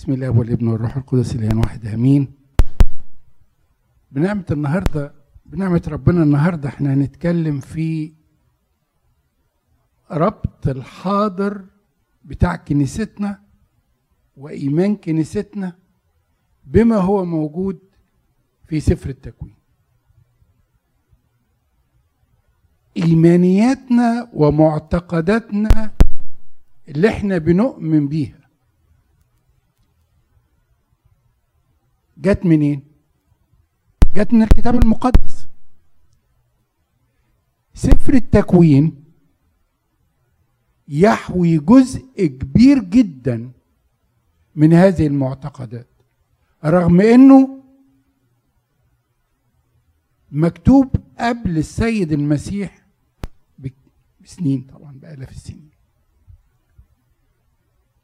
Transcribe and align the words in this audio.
بسم 0.00 0.12
الله 0.12 0.30
والابن 0.30 0.68
والروح 0.68 0.96
القدس 0.96 1.34
الان 1.34 1.56
واحد 1.56 1.86
آمين. 1.86 2.32
بنعمة 4.10 4.44
النهاردة 4.50 5.12
بنعمة 5.46 5.82
ربنا 5.88 6.22
النهاردة 6.22 6.68
إحنا 6.68 6.94
هنتكلم 6.94 7.60
في 7.60 8.12
ربط 10.10 10.68
الحاضر 10.68 11.64
بتاع 12.24 12.56
كنيستنا 12.56 13.42
وإيمان 14.36 14.96
كنيستنا 14.96 15.76
بما 16.64 16.96
هو 16.96 17.24
موجود 17.24 17.78
في 18.66 18.80
سفر 18.80 19.10
التكوين. 19.10 19.54
إيمانياتنا 22.96 24.30
ومعتقداتنا 24.32 25.90
اللي 26.88 27.08
إحنا 27.08 27.38
بنؤمن 27.38 28.08
بيها. 28.08 28.39
جت 32.20 32.46
منين؟ 32.46 32.82
جت 34.16 34.32
من 34.32 34.42
الكتاب 34.42 34.74
المقدس 34.74 35.46
سفر 37.74 38.14
التكوين 38.14 39.04
يحوي 40.88 41.58
جزء 41.58 42.26
كبير 42.26 42.78
جدا 42.78 43.50
من 44.56 44.72
هذه 44.72 45.06
المعتقدات 45.06 45.86
رغم 46.64 47.00
إنه 47.00 47.62
مكتوب 50.32 50.96
قبل 51.18 51.58
السيد 51.58 52.12
المسيح 52.12 52.82
بسنين 54.20 54.60
طبعا 54.62 54.92
بآلاف 54.92 55.30
السنين 55.30 55.70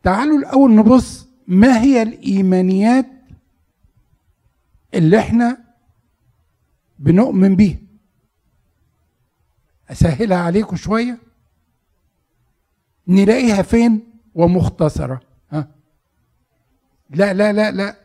تعالوا 0.02 0.38
الأول 0.38 0.74
نبص 0.74 1.26
ما 1.46 1.80
هي 1.80 2.02
الإيمانيات 2.02 3.06
اللي 4.96 5.18
إحنا 5.18 5.58
بنؤمن 6.98 7.56
بيها 7.56 7.78
أسهلها 9.90 10.38
عليكم 10.38 10.76
شوية. 10.76 11.18
نلاقيها 13.08 13.62
فين؟ 13.62 14.00
ومختصرة. 14.34 15.20
ها؟ 15.50 15.68
لا 17.10 17.32
لا 17.34 17.52
لا 17.52 17.70
لا. 17.70 17.96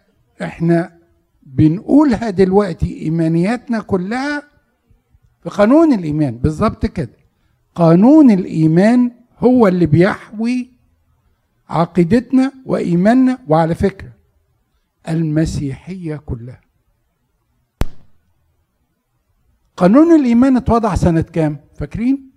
إحنا 0.41 0.97
بنقولها 1.43 2.29
دلوقتي 2.29 3.01
إيمانياتنا 3.01 3.79
كلها 3.81 4.43
في 5.43 5.49
قانون 5.49 5.93
الإيمان. 5.93 6.37
بالظبط 6.37 6.85
كده. 6.85 7.17
قانون 7.75 8.31
الإيمان 8.31 9.11
هو 9.37 9.67
اللي 9.67 9.85
بيحوي 9.85 10.71
عقيدتنا 11.69 12.51
وإيماننا. 12.65 13.39
وعلى 13.47 13.75
فكرة 13.75 14.11
المسيحية 15.09 16.15
كلها. 16.15 16.61
قانون 19.81 20.15
الإيمان 20.19 20.57
اتوضع 20.57 20.95
سنة 20.95 21.21
كام؟ 21.21 21.59
فاكرين؟ 21.75 22.31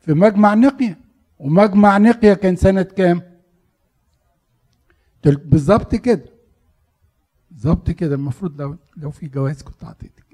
في 0.00 0.12
مجمع 0.12 0.54
نقية. 0.54 0.98
ومجمع 1.38 1.98
نقية 1.98 2.34
كان 2.34 2.56
سنة 2.56 2.82
كام؟ 2.82 3.22
بالظبط 5.24 5.94
كده. 5.94 6.24
بالظبط 7.50 7.90
كده. 7.90 8.14
المفروض 8.14 8.60
لو 8.60 8.76
لو 8.96 9.10
في 9.10 9.26
جواز 9.28 9.62
كنت 9.62 9.84
اعطيتك 9.84 10.24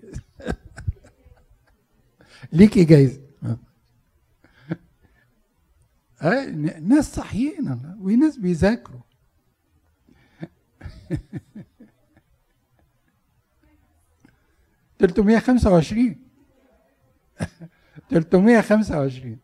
ليكي 2.52 2.84
جايزه 2.84 3.20
ناس 6.80 7.14
صحيين. 7.14 7.96
وناس 8.00 8.38
بيذاكروا. 8.38 9.00
تلتمية 15.06 15.38
خمسة 15.38 15.72
وعشرين. 15.72 16.18
تلتمية 18.10 18.60
خمسة 18.60 18.98
وعشرين. 18.98 19.38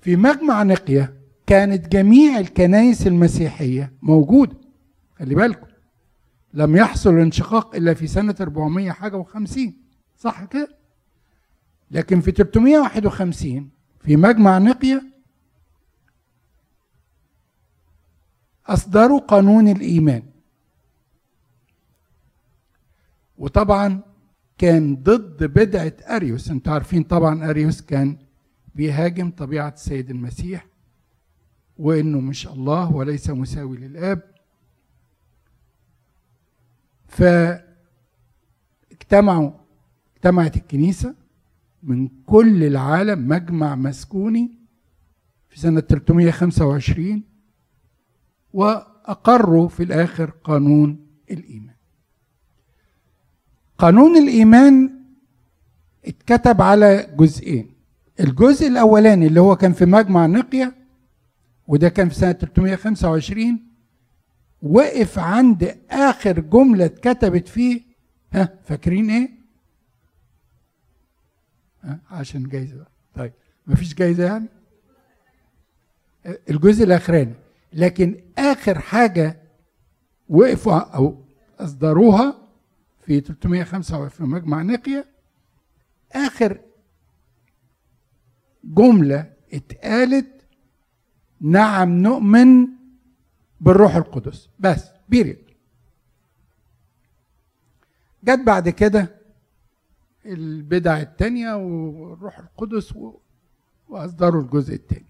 في 0.00 0.16
مجمع 0.16 0.62
نقية 0.62 1.14
كانت 1.46 1.88
جميع 1.88 2.38
الكنائس 2.38 3.06
المسيحية 3.06 3.92
موجودة. 4.02 4.56
خلي 5.18 5.34
بالكم. 5.34 5.66
لم 6.54 6.76
يحصل 6.76 7.18
انشقاق 7.18 7.74
إلا 7.76 7.94
في 7.94 8.06
سنة 8.06 8.34
400 8.40 8.90
حاجة 8.90 9.22
و50 9.22 9.60
صح 10.18 10.44
كده؟ 10.44 10.76
لكن 11.90 12.20
في 12.20 12.30
351 12.30 13.70
في 14.00 14.16
مجمع 14.16 14.58
نقية 14.58 15.02
أصدروا 18.66 19.20
قانون 19.20 19.68
الإيمان. 19.68 20.22
وطبعا 23.40 24.00
كان 24.58 24.96
ضد 24.96 25.44
بدعة 25.44 25.92
أريوس. 26.16 26.50
أنتوا 26.50 26.72
عارفين 26.72 27.02
طبعا 27.02 27.50
أريوس 27.50 27.80
كان 27.80 28.16
بيهاجم 28.74 29.30
طبيعة 29.30 29.68
السيد 29.68 30.10
المسيح 30.10 30.66
وإنه 31.78 32.20
مش 32.20 32.46
الله 32.48 32.92
وليس 32.92 33.30
مساوي 33.30 33.76
للآب. 33.76 34.22
فاجتمعوا 38.90 39.50
اجتمعت 40.16 40.56
الكنيسة 40.56 41.14
من 41.82 42.08
كل 42.26 42.64
العالم 42.64 43.28
مجمع 43.28 43.74
مسكوني 43.74 44.50
في 45.48 45.60
سنة 45.60 45.80
325 45.80 47.22
وأقروا 48.52 49.68
في 49.68 49.82
الآخر 49.82 50.30
قانون 50.30 51.06
الإيمان. 51.30 51.69
قانون 53.80 54.16
الإيمان 54.16 54.90
اتكتب 56.06 56.62
على 56.62 57.14
جزئين 57.16 57.70
الجزء 58.20 58.66
الأولاني 58.68 59.26
اللي 59.26 59.40
هو 59.40 59.56
كان 59.56 59.72
في 59.72 59.84
مجمع 59.84 60.26
نقية 60.26 60.74
وده 61.66 61.88
كان 61.88 62.08
في 62.08 62.14
سنة 62.14 62.32
325 62.32 63.60
وقف 64.62 65.18
عند 65.18 65.78
آخر 65.90 66.40
جملة 66.40 66.84
اتكتبت 66.84 67.48
فيه 67.48 67.80
ها 68.32 68.58
فاكرين 68.64 69.10
إيه؟ 69.10 69.30
ها 71.82 72.00
عشان 72.10 72.48
جايزة 72.48 72.86
طيب 73.14 73.32
مفيش 73.66 73.94
جايزة 73.94 74.24
يعني؟ 74.24 74.46
الجزء 76.50 76.84
الأخراني 76.84 77.34
لكن 77.72 78.20
آخر 78.38 78.78
حاجة 78.78 79.40
وقفوا 80.28 80.78
أو 80.78 81.24
أصدروها 81.60 82.39
في 83.10 83.20
325 83.20 84.08
في 84.08 84.22
مجمع 84.22 84.62
نقية. 84.62 85.06
آخر 86.12 86.60
جملة 88.64 89.32
اتقالت 89.52 90.46
نعم 91.40 91.88
نؤمن 91.90 92.68
بالروح 93.60 93.96
القدس. 93.96 94.48
بس 94.58 94.90
بيريد 95.08 95.44
جت 98.24 98.40
بعد 98.46 98.68
كده 98.68 99.20
البدع 100.26 101.00
التانية 101.00 101.54
والروح 101.56 102.38
القدس 102.38 102.94
وأصدروا 103.88 104.42
الجزء 104.42 104.74
التاني. 104.74 105.06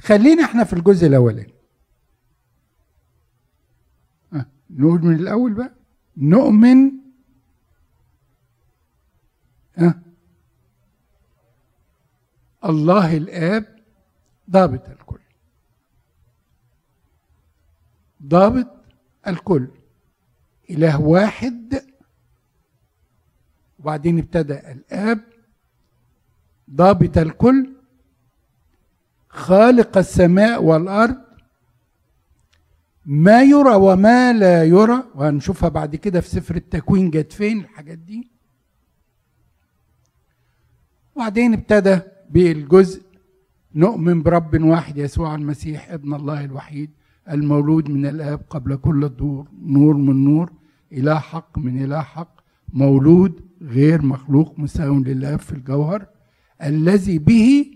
خلينا 0.00 0.44
إحنا 0.44 0.64
في 0.64 0.72
الجزء 0.72 1.06
الأولاني. 1.06 1.54
نقول 4.70 5.04
من 5.04 5.14
الأول 5.14 5.52
بقى. 5.54 5.79
نؤمن. 6.20 6.90
الله 12.64 13.16
الآب 13.16 13.76
ضابط 14.50 14.88
الكل. 14.88 15.20
ضابط 18.22 18.84
الكل. 19.26 19.68
إله 20.70 21.00
واحد. 21.00 21.82
وبعدين 23.78 24.18
ابتدى 24.18 24.72
الآب. 24.72 25.20
ضابط 26.70 27.18
الكل. 27.18 27.76
خالق 29.28 29.98
السماء 29.98 30.64
والأرض. 30.64 31.29
ما 33.06 33.42
يرى 33.42 33.74
وما 33.74 34.32
لا 34.32 34.64
يرى 34.64 35.04
وهنشوفها 35.14 35.68
بعد 35.68 35.96
كده 35.96 36.20
في 36.20 36.28
سفر 36.28 36.56
التكوين 36.56 37.10
جت 37.10 37.32
فين 37.32 37.60
الحاجات 37.60 37.98
دي. 37.98 38.30
وبعدين 41.16 41.52
ابتدى 41.52 41.98
بالجزء 42.30 43.02
نؤمن 43.74 44.22
برب 44.22 44.62
واحد 44.62 44.98
يسوع 44.98 45.34
المسيح 45.34 45.90
ابن 45.90 46.14
الله 46.14 46.44
الوحيد 46.44 46.90
المولود 47.30 47.90
من 47.90 48.06
الآب 48.06 48.40
قبل 48.50 48.76
كل 48.76 49.04
الدور 49.04 49.48
نور 49.62 49.96
من 49.96 50.24
نور 50.24 50.52
إله 50.92 51.18
حق 51.18 51.58
من 51.58 51.84
إله 51.84 52.00
حق 52.00 52.40
مولود 52.72 53.40
غير 53.62 54.02
مخلوق 54.02 54.58
مساو 54.58 54.98
للآب 54.98 55.38
في 55.38 55.52
الجوهر 55.52 56.06
الذي 56.62 57.18
به 57.18 57.66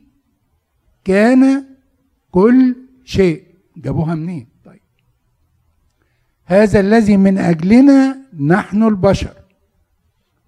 كان 1.05 1.65
كل 2.31 2.77
شيء. 3.05 3.45
جابوها 3.77 4.15
منين؟ 4.15 4.54
هذا 6.45 6.81
الذي 6.81 7.17
من 7.17 7.39
أجلنا 7.39 8.19
نحن 8.41 8.83
البشر. 8.83 9.33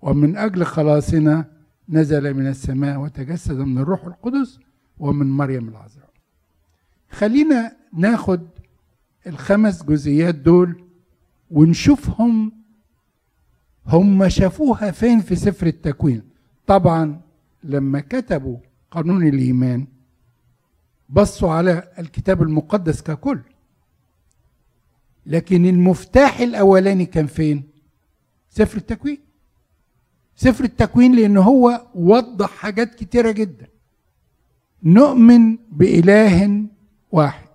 ومن 0.02 0.36
أجل 0.36 0.64
خلاصنا 0.64 1.44
نزل 1.88 2.34
من 2.34 2.46
السماء 2.46 2.98
وتجسد 2.98 3.56
من 3.56 3.78
الروح 3.78 4.04
القدس 4.04 4.58
ومن 4.98 5.26
مريم 5.26 5.68
العذراء. 5.68 6.10
خلينا 7.10 7.76
ناخد 7.92 8.46
الخمس 9.26 9.82
جزئيات 9.82 10.34
دول 10.34 10.82
ونشوفهم 11.50 12.52
هم 13.86 14.28
شافوها 14.28 14.90
فين 14.90 15.20
في 15.20 15.36
سفر 15.36 15.66
التكوين. 15.66 16.22
طبعا 16.66 17.20
لما 17.64 18.00
كتبوا 18.00 18.58
قانون 18.90 19.28
الإيمان 19.28 19.86
بصوا 21.08 21.50
على 21.50 21.88
الكتاب 21.98 22.42
المقدس 22.42 23.02
ككل. 23.02 23.40
لكن 25.26 25.66
المفتاح 25.66 26.40
الأولاني 26.40 27.06
كان 27.06 27.26
فين؟ 27.26 27.68
سفر 28.50 28.76
التكوين. 28.76 29.18
سفر 30.36 30.64
التكوين 30.64 31.14
لأن 31.16 31.36
هو 31.36 31.86
وضح 31.94 32.50
حاجات 32.50 32.94
كتيرة 32.94 33.30
جدا. 33.30 33.66
نؤمن 34.82 35.56
بإله 35.70 36.62
واحد. 37.12 37.48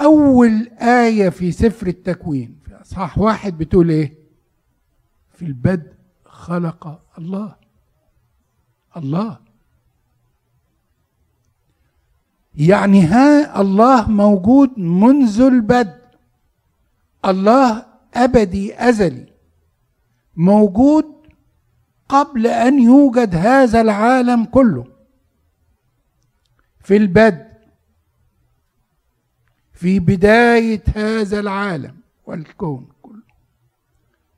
أول 0.00 0.68
آية 0.80 1.28
في 1.28 1.52
سفر 1.52 1.86
التكوين 1.86 2.56
في 2.64 2.74
أصحاح 2.80 3.18
واحد 3.18 3.58
بتقول 3.58 3.90
إيه؟ 3.90 4.14
في 5.32 5.44
البدء 5.44 5.92
خلق 6.24 7.00
الله. 7.18 7.56
الله. 8.96 9.38
يعني 12.54 13.02
ها 13.02 13.60
الله 13.60 14.10
موجود 14.10 14.78
منذ 14.78 15.40
البدء. 15.40 16.01
الله 17.24 17.86
أبدي 18.14 18.88
أزلي. 18.88 19.32
موجود 20.36 21.04
قبل 22.08 22.46
أن 22.46 22.82
يوجد 22.82 23.34
هذا 23.34 23.80
العالم 23.80 24.44
كله. 24.44 24.86
في 26.80 26.96
البدء 26.96 27.52
في 29.72 29.98
بداية 29.98 30.82
هذا 30.96 31.40
العالم 31.40 31.96
والكون 32.26 32.88
كله. 33.02 33.22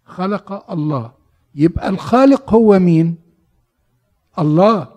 خلق 0.04 0.70
الله. 0.70 1.12
يبقى 1.54 1.88
الخالق 1.88 2.54
هو 2.54 2.78
مين؟ 2.78 3.16
الله. 4.38 4.94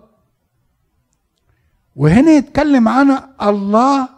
وهنا 1.96 2.30
يتكلم 2.30 2.88
عن 2.88 3.34
الله 3.42 4.08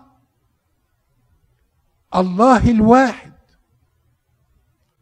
الله 2.14 2.70
الواحد. 2.70 3.29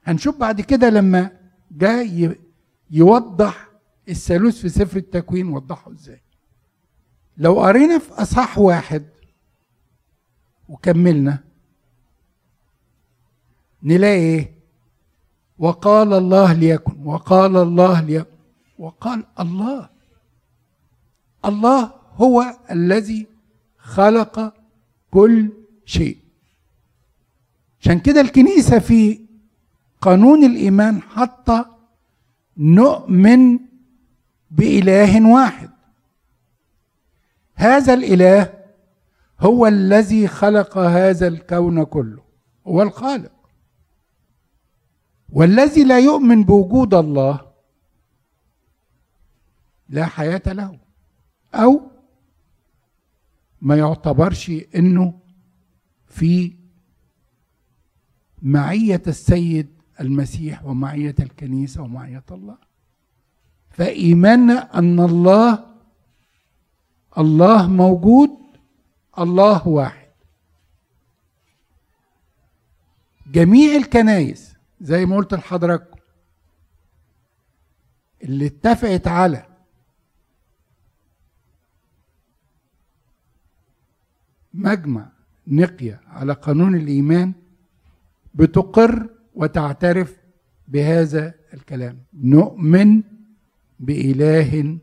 هنشوف 0.08 0.36
بعد 0.36 0.60
كده 0.60 0.90
لما 0.90 1.30
جاء 1.70 2.36
يوضح 2.90 3.68
الثالوث 4.08 4.60
في 4.60 4.68
سفر 4.68 4.96
التكوين 4.96 5.48
وضحه 5.48 5.92
إزاي. 5.92 6.20
لو 7.36 7.60
قرينا 7.60 7.98
في 7.98 8.12
أصحاح 8.12 8.58
واحد 8.58 9.06
وكملنا 10.68 11.38
نلاقي 13.82 14.12
إيه؟ 14.20 14.54
وقال 15.58 16.12
الله 16.12 16.52
ليكن 16.52 17.06
وقال 17.06 17.56
الله 17.56 18.00
ليكن 18.00 18.36
وقال 18.78 19.24
الله. 19.40 19.88
الله 21.44 21.92
هو 22.14 22.58
الذي 22.70 23.26
خلق 23.78 24.54
كل 25.10 25.52
شيء. 25.84 26.18
عشان 27.80 28.00
كده 28.00 28.20
الكنيسة 28.20 28.78
في 28.78 29.27
قانون 30.00 30.44
الإيمان 30.44 31.02
حاطه 31.02 31.78
نؤمن 32.56 33.58
بإله 34.50 35.32
واحد. 35.32 35.70
هذا 37.54 37.94
الإله 37.94 38.54
هو 39.40 39.66
الذي 39.66 40.28
خلق 40.28 40.78
هذا 40.78 41.26
الكون 41.26 41.84
كله 41.84 42.22
هو 42.66 42.82
الخالق. 42.82 43.32
والذي 45.32 45.84
لا 45.84 45.98
يؤمن 45.98 46.44
بوجود 46.44 46.94
الله 46.94 47.40
لا 49.88 50.06
حياة 50.06 50.42
له 50.46 50.78
أو 51.54 51.90
ما 53.60 53.76
يعتبرش 53.76 54.52
إنه 54.74 55.18
في 56.06 56.56
معية 58.42 59.02
السيد 59.06 59.77
المسيح 60.00 60.64
ومعية 60.64 61.14
الكنيسة 61.20 61.82
ومعية 61.82 62.24
الله. 62.30 62.58
فايماننا 63.70 64.78
أن 64.78 65.00
الله 65.00 65.66
الله 67.18 67.68
موجود 67.68 68.30
الله 69.18 69.68
واحد. 69.68 70.08
جميع 73.26 73.76
الكنايس 73.76 74.54
زي 74.80 75.06
ما 75.06 75.16
قلت 75.16 75.34
لحضراتكم 75.34 75.98
اللي 78.22 78.46
اتفقت 78.46 79.06
على 79.08 79.46
مجمع 84.54 85.08
نقية 85.46 86.00
على 86.06 86.32
قانون 86.32 86.74
الإيمان 86.74 87.32
بتقر 88.34 89.10
وتعترف 89.38 90.16
بهذا 90.68 91.34
الكلام. 91.54 91.98
نؤمن 92.14 93.02
بإله 93.80 94.78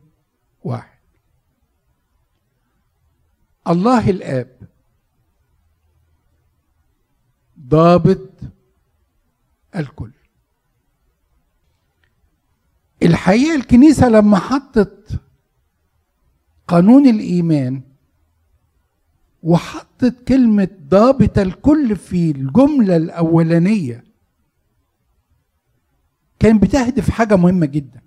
واحد. 0.63 0.99
الله 3.67 4.09
الآب 4.09 4.47
ضابط 7.59 8.29
الكل. 9.75 10.11
الحقيقة 13.03 13.55
الكنيسة 13.55 14.09
لما 14.09 14.37
حطت 14.37 15.21
قانون 16.67 17.07
الإيمان 17.07 17.81
وحطت 19.43 20.15
كلمة 20.27 20.67
ضابط 20.89 21.39
الكل 21.39 21.95
في 21.95 22.31
الجملة 22.31 22.95
الأولانية 22.95 24.04
كان 26.45 26.59
بتهدف 26.59 27.09
حاجة 27.09 27.35
مهمة 27.35 27.65
جدا. 27.65 28.01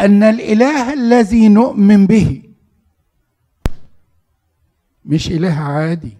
أن 0.00 0.22
الإله 0.22 0.92
الذي 0.92 1.48
نؤمن 1.48 2.06
به 2.06 2.42
مش 5.04 5.28
إله 5.28 5.52
عادي. 5.52 6.16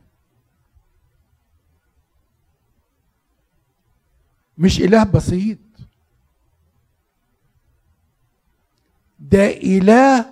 مش 4.58 4.80
إله 4.80 5.04
بسيط. 5.04 5.58
ده 9.18 9.46
إله 9.46 10.26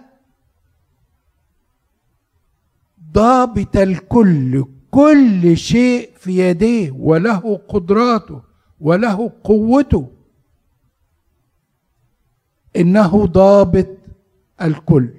ضابط 3.13 3.77
الكل. 3.77 4.65
كل 4.91 5.57
شيء 5.57 6.17
في 6.17 6.39
يديه 6.51 6.91
وله 6.91 7.57
قدراته. 7.69 8.52
وله 8.83 9.33
قوته. 9.45 10.11
إنه 12.77 13.27
ضابط 13.27 13.89
الكل. 14.63 15.15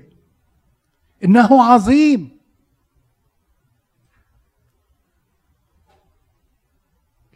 إنه 1.24 1.64
عظيم. 1.64 2.30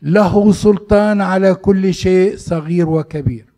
له 0.02 0.52
سلطان 0.52 1.22
على 1.22 1.56
كل 1.56 1.94
شيء 1.94 2.38
صغير 2.38 2.90
وكبير. 2.90 3.54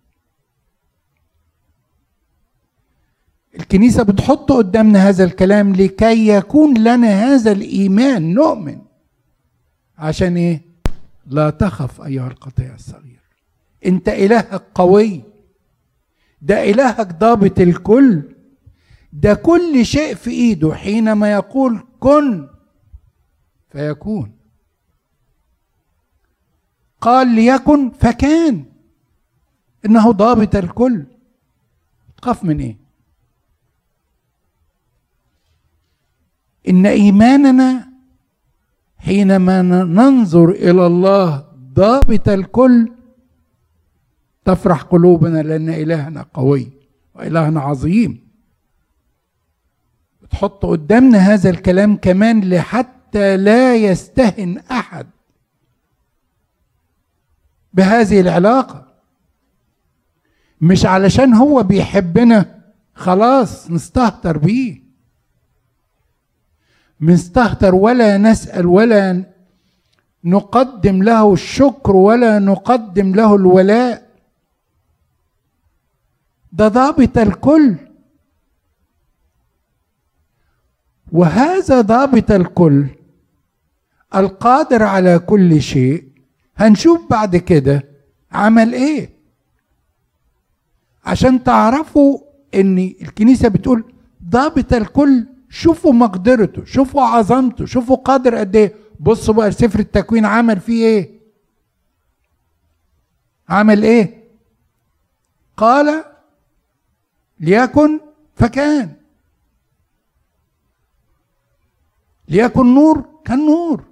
الكنيسة 3.55 4.03
بتحط 4.03 4.51
قدامنا 4.51 5.09
هذا 5.09 5.23
الكلام 5.23 5.75
لكي 5.75 6.27
يكون 6.27 6.77
لنا 6.77 7.07
هذا 7.07 7.51
الإيمان 7.51 8.33
نؤمن. 8.33 8.81
عشان 9.97 10.37
إيه؟ 10.37 10.68
لا 11.29 11.49
تخف 11.49 12.01
أيها 12.01 12.27
القطيع 12.27 12.73
الصغير. 12.75 13.19
أنت 13.85 14.09
إلهك 14.09 14.63
قوي. 14.75 15.23
ده 16.41 16.63
إلهك 16.69 17.07
ضابط 17.13 17.59
الكل. 17.59 18.23
ده 19.13 19.33
كل 19.33 19.85
شيء 19.85 20.15
في 20.15 20.29
إيده 20.31 20.73
حينما 20.73 21.31
يقول 21.31 21.83
كن 21.99 22.49
فيكون. 23.71 24.31
قال 27.01 27.27
ليكن 27.27 27.89
فكان. 27.91 28.65
إنه 29.85 30.11
ضابط 30.11 30.55
الكل. 30.55 31.05
تخاف 32.17 32.43
من 32.43 32.59
إيه؟ 32.59 32.77
إن 36.69 36.85
إيماننا 36.85 37.88
حينما 38.99 39.61
ننظر 39.61 40.49
إلى 40.49 40.87
الله 40.87 41.45
ضابط 41.73 42.29
الكل 42.29 42.91
تفرح 44.45 44.81
قلوبنا 44.81 45.41
لأن 45.41 45.69
إلهنا 45.69 46.25
قوي 46.33 46.71
وإلهنا 47.15 47.61
عظيم. 47.61 48.29
تحط 50.31 50.65
قدامنا 50.65 51.17
هذا 51.17 51.49
الكلام 51.49 51.95
كمان 51.95 52.49
لحتى 52.49 53.37
لا 53.37 53.75
يستهن 53.75 54.57
أحد 54.71 55.07
بهذه 57.73 58.21
العلاقة. 58.21 58.87
مش 60.61 60.85
علشان 60.85 61.33
هو 61.33 61.63
بيحبنا 61.63 62.61
خلاص 62.93 63.71
نستهتر 63.71 64.37
بيه. 64.37 64.88
نستهتر 67.01 67.75
ولا 67.75 68.17
نسأل 68.17 68.65
ولا 68.67 69.23
نقدم 70.23 71.03
له 71.03 71.33
الشكر 71.33 71.95
ولا 71.95 72.39
نقدم 72.39 73.15
له 73.15 73.35
الولاء. 73.35 74.09
ده 76.51 76.67
ضابط 76.67 77.17
الكل. 77.17 77.75
وهذا 81.11 81.81
ضابط 81.81 82.31
الكل 82.31 82.87
القادر 84.15 84.83
على 84.83 85.19
كل 85.19 85.61
شيء. 85.61 86.03
هنشوف 86.57 87.01
بعد 87.09 87.35
كده 87.35 87.83
عمل 88.31 88.73
إيه. 88.73 89.09
عشان 91.05 91.43
تعرفوا 91.43 92.19
إن 92.55 92.77
الكنيسة 92.77 93.47
بتقول 93.47 93.93
ضابط 94.29 94.73
الكل 94.73 95.25
شوفوا 95.49 95.93
مقدرته 95.93 96.65
شوفوا 96.65 97.01
عظمته 97.01 97.65
شوفوا 97.65 97.95
قادر 97.95 98.35
قد 98.35 98.55
إيه. 98.55 98.75
بصوا 98.99 99.33
بقى 99.33 99.51
سفر 99.51 99.79
التكوين 99.79 100.25
عمل 100.25 100.59
فيه 100.59 100.85
إيه؟ 100.85 101.19
عمل 103.49 103.83
إيه؟ 103.83 104.23
قال 105.57 106.03
ليكن 107.39 107.99
فكان. 108.35 108.93
ليكن 112.27 112.75
نور 112.75 113.05
كان 113.25 113.45
نور 113.45 113.83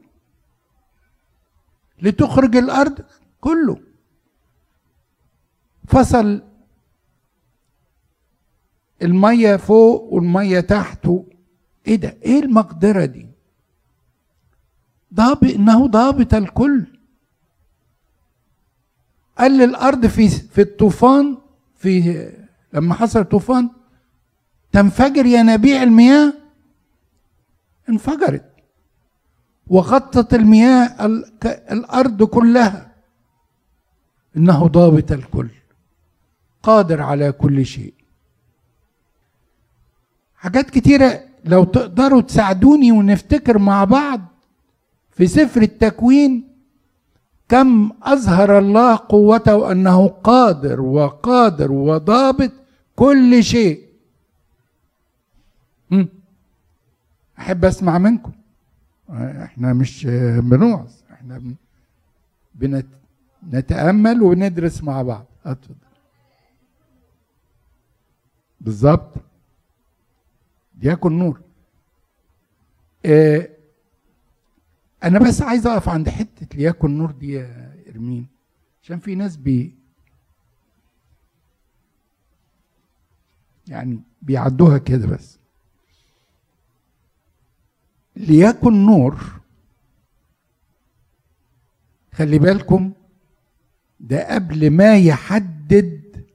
لتخرج 2.01 2.55
الأرض 2.55 3.05
كله. 3.41 3.79
فصل 5.87 6.41
المية 9.01 9.55
فوق 9.55 10.13
والمية 10.13 10.59
تحته 10.59 11.25
إيه 11.87 11.95
ده؟ 11.95 12.17
إيه 12.25 12.39
المقدرة 12.39 13.05
دي؟ 13.05 13.27
ضابط 15.13 15.43
إنه 15.43 15.87
ضابط 15.87 16.33
الكل. 16.33 16.85
قال 19.37 19.57
للارض 19.57 20.05
في 20.05 20.29
في 20.29 20.61
الطوفان 20.61 21.37
في 21.75 22.27
لما 22.73 22.93
حصل 22.93 23.25
طوفان 23.25 23.69
تنفجر 24.71 25.25
ينابيع 25.25 25.83
المياه؟ 25.83 26.33
انفجرت. 27.89 28.53
وغطت 29.67 30.33
المياه 30.33 31.05
الأرض 31.71 32.23
كلها. 32.23 32.91
إنه 34.37 34.67
ضابط 34.67 35.11
الكل. 35.11 35.49
قادر 36.63 37.01
على 37.01 37.31
كل 37.31 37.65
شيء. 37.65 37.93
حاجات 40.35 40.69
كتيرة 40.69 41.26
لو 41.45 41.63
تقدروا 41.63 42.21
تساعدوني 42.21 42.91
ونفتكر 42.91 43.57
مع 43.57 43.83
بعض 43.83 44.21
في 45.11 45.27
سفر 45.27 45.61
التكوين 45.61 46.47
كم 47.49 47.91
أظهر 48.03 48.59
الله 48.59 48.95
قوته 48.95 49.71
انه 49.71 50.07
قادر 50.07 50.81
وقادر 50.81 51.71
وضابط 51.71 52.51
كل 52.95 53.43
شيء. 53.43 53.87
أحب 57.39 57.65
أسمع 57.65 57.97
منكم. 57.97 58.31
إحنا 59.13 59.73
مش 59.73 60.05
بنوعظ 60.39 60.91
إحنا 61.11 61.41
بنتامل 63.43 64.21
وندرس 64.21 64.83
مع 64.83 65.01
بعض. 65.01 65.25
أتفضل. 65.45 65.75
بالظبط. 68.61 69.13
ليكن 70.77 71.17
نور. 71.19 71.41
آه 73.05 73.49
أنا 75.03 75.19
بس 75.19 75.41
عايز 75.41 75.67
أقف 75.67 75.89
عند 75.89 76.09
حتة 76.09 76.57
ليكن 76.57 76.97
نور 76.97 77.11
دي 77.11 77.31
يا 77.31 77.75
إرمين 77.89 78.27
عشان 78.83 78.99
في 78.99 79.15
ناس 79.15 79.35
بي 79.37 79.75
يعني 83.67 83.99
بيعدوها 84.21 84.77
كده 84.77 85.07
بس. 85.07 85.39
ليكن 88.15 88.85
نور 88.85 89.23
خلي 92.13 92.39
بالكم 92.39 92.93
ده 93.99 94.33
قبل 94.35 94.69
ما 94.69 94.97
يحدد 94.97 96.25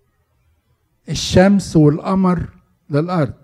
الشمس 1.09 1.77
والقمر 1.77 2.49
للأرض. 2.91 3.42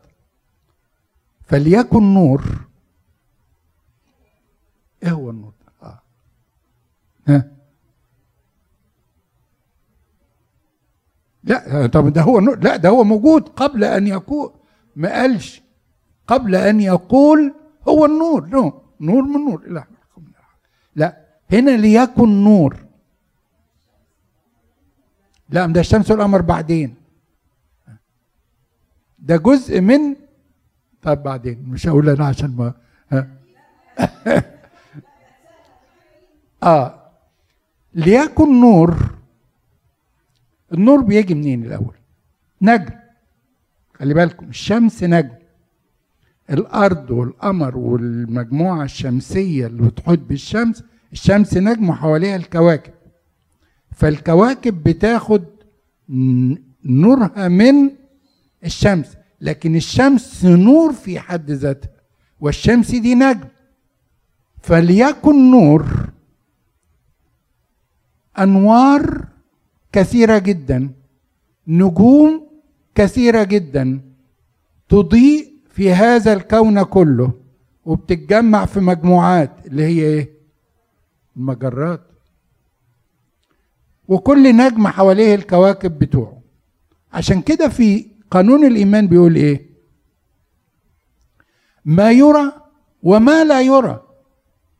فليكن 1.48 2.14
نور. 2.14 2.44
إيه 5.02 5.10
هو 5.10 5.30
النور؟ 5.30 5.52
ده 5.60 5.72
آه. 5.88 6.02
ها؟ 7.28 7.50
لا 11.44 11.86
طب 11.86 12.12
ده 12.12 12.22
هو 12.22 12.40
نور 12.40 12.58
لا 12.58 12.76
ده 12.76 12.88
هو 12.88 13.04
موجود 13.04 13.48
قبل 13.48 13.84
أن 13.84 14.06
يكون 14.06 14.50
ما 14.96 15.12
قالش 15.12 15.62
قبل 16.26 16.54
أن 16.54 16.80
يقول 16.80 17.54
هو 17.88 18.04
النور. 18.04 18.46
نو 18.46 18.82
نور 19.00 19.22
من 19.22 19.44
نور. 19.44 19.68
لا 19.68 19.84
لا 20.96 21.26
هنا 21.52 21.70
ليكن 21.70 22.44
نور. 22.44 22.76
لا 25.50 25.66
ده 25.66 25.80
الشمس 25.80 26.10
والقمر 26.10 26.40
بعدين. 26.40 26.94
ده 29.18 29.36
جزء 29.36 29.80
من 29.80 30.16
طب 31.08 31.22
بعدين 31.22 31.62
مش 31.68 31.88
هقول 31.88 32.08
أنا 32.08 32.26
عشان 32.26 32.56
ما. 32.56 32.74
آه. 36.62 37.12
ليكن 37.94 38.60
نور 38.60 39.14
النور 40.72 41.00
بيجي 41.00 41.34
منين 41.34 41.64
الأول؟ 41.64 41.94
نجم. 42.62 42.90
خلي 43.94 44.14
بالكم 44.14 44.48
الشمس 44.48 45.04
نجم. 45.04 45.34
الأرض 46.50 47.10
والقمر 47.10 47.78
والمجموعة 47.78 48.84
الشمسية 48.84 49.66
اللي 49.66 49.82
بتحيط 49.82 50.18
بالشمس 50.18 50.84
الشمس 51.12 51.56
نجم 51.56 51.88
وحواليها 51.90 52.36
الكواكب. 52.36 52.92
فالكواكب 53.92 54.82
بتاخد 54.82 55.44
نورها 56.84 57.48
من 57.48 57.90
الشمس. 58.64 59.17
لكن 59.40 59.76
الشمس 59.76 60.44
نور 60.44 60.92
في 60.92 61.20
حد 61.20 61.50
ذاتها 61.50 61.90
والشمس 62.40 62.90
دي 62.90 63.14
نجم. 63.14 63.48
فليكن 64.62 65.50
نور 65.50 66.08
أنوار 68.38 69.24
كثيرة 69.92 70.38
جدا 70.38 70.90
نجوم 71.68 72.48
كثيرة 72.94 73.42
جدا 73.44 74.00
تضيء 74.88 75.52
في 75.70 75.92
هذا 75.92 76.32
الكون 76.32 76.82
كله 76.82 77.32
وبتتجمع 77.84 78.64
في 78.66 78.80
مجموعات 78.80 79.50
اللي 79.66 79.82
هي 79.84 80.02
إيه؟ 80.02 80.28
المجرات. 81.36 82.00
وكل 84.08 84.56
نجم 84.56 84.86
حواليه 84.86 85.34
الكواكب 85.34 85.98
بتوعه. 85.98 86.42
عشان 87.12 87.42
كده 87.42 87.68
في 87.68 88.06
قانون 88.30 88.64
الإيمان 88.66 89.06
بيقول 89.06 89.36
إيه؟ 89.36 89.68
ما 91.84 92.10
يرى 92.10 92.52
وما 93.02 93.44
لا 93.44 93.60
يرى. 93.60 94.02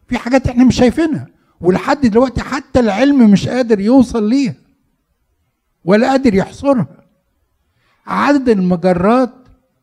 في 0.09 0.19
حاجات 0.19 0.47
إحنا 0.47 0.64
مش 0.64 0.76
شايفينها 0.76 1.26
ولحد 1.61 2.00
دلوقتي 2.00 2.40
حتى 2.40 2.81
العلم 2.81 3.31
مش 3.31 3.49
قادر 3.49 3.81
يوصل 3.81 4.28
ليها 4.28 4.55
ولا 5.85 6.11
قادر 6.11 6.35
يحصرها. 6.35 7.05
عدد 8.07 8.49
المجرات 8.49 9.35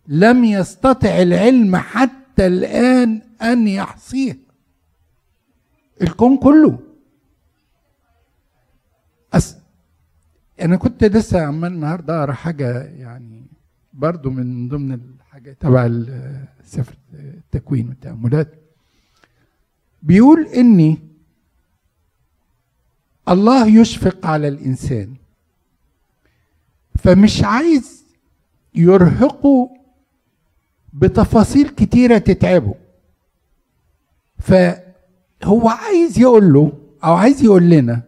لم 0.08 0.46
يستطع 0.46 1.22
العلم 1.22 1.76
حتى 1.76 2.48
الآن 2.48 3.22
أن 3.42 3.68
يحصيها. 3.68 4.36
الكون 6.02 6.38
كله. 6.38 6.80
أس... 9.34 9.58
أنا 10.62 10.76
كنت 10.76 11.04
لسه 11.04 11.42
عمال 11.42 11.74
النهارده 11.74 12.20
أقرأ 12.20 12.34
حاجة 12.34 12.84
يعني 12.84 13.45
برضو 13.96 14.30
من 14.30 14.68
ضمن 14.68 14.92
الحاجات 14.92 15.62
تبع 15.62 15.88
سفر 16.64 16.96
التكوين 17.14 17.90
والتاملات 17.90 18.54
بيقول 20.04 20.48
إني 20.48 20.98
الله 23.30 23.68
يشفق 23.68 24.26
على 24.26 24.48
الإنسان. 24.48 25.16
فمش 26.98 27.44
عايز 27.44 28.06
يرهقه 28.76 29.70
بتفاصيل 30.94 31.70
كتيرة 31.70 32.18
تتعبه. 32.18 32.76
فهو 34.40 35.70
عايز 35.70 36.20
يقول 36.20 36.54
له 36.54 36.72
أو 37.04 37.14
عايز 37.14 37.44
يقول 37.44 37.70
لنا 37.70 38.02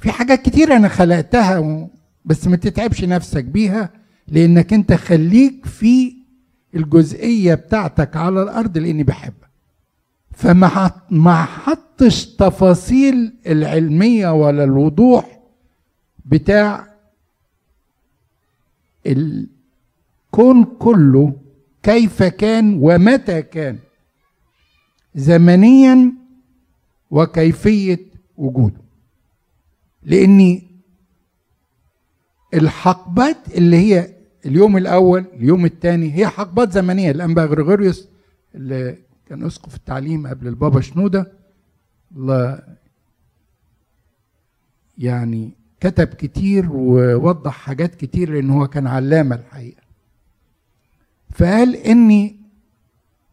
في 0.00 0.12
حاجات 0.12 0.42
كتير 0.42 0.76
أنا 0.76 0.88
خلقتها 0.88 1.88
بس 2.24 2.46
ما 2.46 2.56
تتعبش 2.56 3.04
نفسك 3.04 3.44
بيها. 3.44 4.01
لأنك 4.32 4.72
أنت 4.72 4.92
خليك 4.92 5.66
في 5.66 6.14
الجزئية 6.74 7.54
بتاعتك 7.54 8.16
على 8.16 8.42
الأرض 8.42 8.78
لأني 8.78 9.02
بحبك. 9.02 9.34
فما 10.32 10.90
ما 11.10 11.44
حطش 11.44 12.26
تفاصيل 12.26 13.32
العلمية 13.46 14.32
ولا 14.32 14.64
الوضوح 14.64 15.38
بتاع 16.26 16.86
الكون 19.06 20.64
كله 20.64 21.36
كيف 21.82 22.22
كان 22.22 22.78
ومتى 22.82 23.42
كان 23.42 23.78
زمنيا 25.14 26.12
وكيفية 27.10 27.98
وجوده. 28.36 28.80
لأني 30.02 30.62
الحقبات 32.54 33.36
اللي 33.54 33.76
هي 33.76 34.11
اليوم 34.46 34.76
الأول 34.76 35.24
اليوم 35.34 35.64
الثاني 35.64 36.14
هي 36.14 36.26
حقبات 36.26 36.72
زمنية. 36.72 37.10
الأنبا 37.10 37.44
غريغوريوس 37.44 38.08
اللي 38.54 38.98
كان 39.28 39.42
أسقف 39.44 39.74
التعليم 39.76 40.26
قبل 40.26 40.48
البابا 40.48 40.80
شنودة 40.80 41.32
الله 42.16 42.62
يعني 44.98 45.50
كتب 45.80 46.06
كتير 46.06 46.68
ووضح 46.72 47.52
حاجات 47.52 47.94
كتير 47.94 48.32
لأن 48.32 48.50
هو 48.50 48.66
كان 48.68 48.86
علامة 48.86 49.36
الحقيقة. 49.36 49.82
فقال 51.30 51.76
إني 51.76 52.36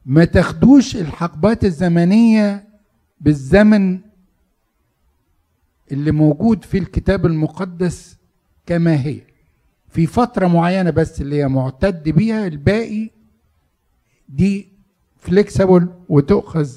ما 0.06 0.26
تاخدوش 0.26 0.96
الحقبات 0.96 1.66
الزمنية 1.66 2.68
بالزمن 3.22 4.00
اللي 5.92 6.12
موجود 6.12 6.64
في 6.66 6.78
الكتاب 6.78 7.26
المقدس 7.26 8.18
كما 8.66 9.02
هي. 9.06 9.22
في 9.90 10.06
فترة 10.08 10.48
معينة 10.48 10.90
بس 10.90 11.22
اللي 11.22 11.36
هي 11.36 11.48
معتد 11.48 12.10
بيها 12.10 12.48
الباقي 12.48 13.10
دي 14.30 14.68
فليكسبل 15.18 15.88
وتؤخذ 16.10 16.70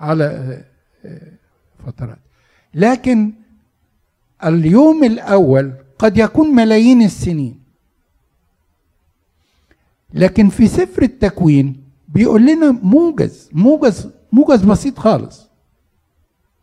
على 0.00 0.24
آه، 0.24 0.64
آه، 1.08 1.32
فترات. 1.86 2.18
لكن 2.74 3.32
اليوم 4.44 5.04
الأول 5.04 5.72
قد 5.98 6.18
يكون 6.18 6.54
ملايين 6.54 7.02
السنين. 7.02 7.60
لكن 10.14 10.48
في 10.48 10.68
سفر 10.68 11.02
التكوين 11.02 11.84
بيقول 12.08 12.46
لنا 12.46 12.70
موجز 12.70 13.48
موجز 13.52 14.08
موجز 14.32 14.62
بسيط 14.62 14.98
خالص. 14.98 15.48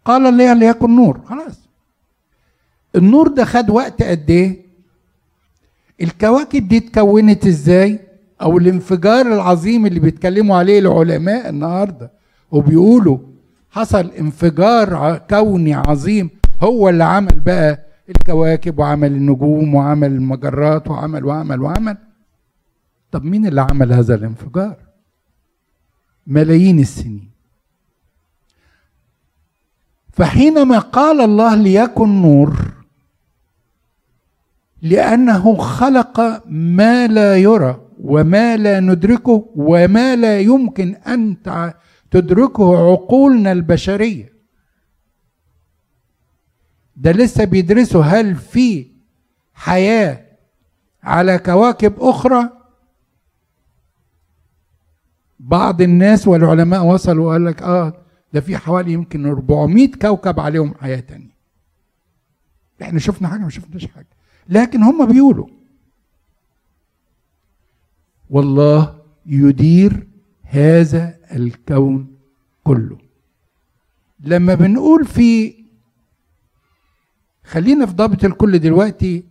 قال 0.06 0.26
الله 0.26 0.54
ليكن 0.54 0.96
نور 0.96 1.22
خلاص. 1.26 1.60
النور 2.96 3.28
ده 3.28 3.46
خد 3.46 3.70
وقت 3.70 4.04
قد 4.04 4.30
إيه؟ 4.30 4.67
الكواكب 6.02 6.68
دي 6.68 6.78
اتكونت 6.78 7.48
إزاي؟ 7.48 8.00
أو 8.42 8.58
الانفجار 8.58 9.26
العظيم 9.26 9.86
اللي 9.86 10.00
بيتكلموا 10.00 10.58
عليه 10.58 10.80
العلماء 10.80 11.50
النهارده. 11.50 12.12
وبيقولوا 12.52 13.18
حصل 13.72 14.12
انفجار 14.20 15.18
كوني 15.18 15.74
عظيم 15.74 16.30
هو 16.62 16.90
اللي 16.90 17.04
عمل 17.04 17.40
بقى 17.40 17.80
الكواكب 18.10 18.80
وعمل 18.80 19.12
النجوم 19.12 19.76
وعمل 19.76 20.12
المجرات 20.12 20.88
وعمل 20.88 21.26
وعمل 21.26 21.62
وعمل. 21.62 21.98
طب 23.12 23.24
مين 23.26 23.46
اللي 23.46 23.62
عمل 23.62 23.94
هذا 23.94 24.16
الانفجار؟ 24.16 24.76
ملايين 26.28 26.80
السنين. 26.80 27.30
فحينما 30.14 30.80
قال 30.80 31.22
الله 31.22 31.56
ليكن 31.56 32.22
نور 32.22 32.58
لأنه 34.82 35.56
خلق 35.58 36.44
ما 36.50 37.08
لا 37.08 37.38
يرى 37.38 37.82
وما 38.02 38.58
لا 38.58 38.80
ندركه 38.80 39.50
وما 39.56 40.16
لا 40.16 40.40
يمكن 40.40 40.96
أن 40.96 41.38
تدركه 42.12 42.78
عقولنا 42.92 43.52
البشرية. 43.52 44.34
ده 46.96 47.12
لسه 47.12 47.44
بيدرسوا 47.46 48.04
هل 48.04 48.36
في 48.36 48.88
حياة 49.54 50.26
على 51.04 51.38
كواكب 51.40 51.94
أخرى؟ 52.00 52.50
بعض 55.40 55.82
الناس 55.82 56.28
والعلماء 56.28 56.86
وصلوا 56.86 57.28
وقال 57.30 57.46
لك 57.46 57.62
آه 57.62 57.94
ده 58.34 58.42
في 58.42 58.58
حوالي 58.58 58.94
يمكن 58.94 59.26
400 59.26 59.92
كوكب 59.92 60.40
عليهم 60.40 60.74
حياة 60.74 61.00
تانية. 61.00 61.38
إحنا 62.82 63.00
شفنا 63.00 63.28
حاجة 63.28 63.40
ما 63.40 63.50
شفناش 63.50 63.88
حاجة. 63.88 64.17
لكن 64.50 64.84
هم 64.84 65.06
بيقولوا. 65.06 65.48
والله 68.30 69.02
يدير 69.26 70.08
هذا 70.44 71.18
الكون 71.32 72.18
كله. 72.64 72.98
لما 74.20 74.56
بنقول 74.56 75.06
في 75.06 75.56
خلينا 77.44 77.86
في 77.86 77.94
ضابط 77.94 78.26
الكل 78.26 78.60
دلوقتي 78.60 79.24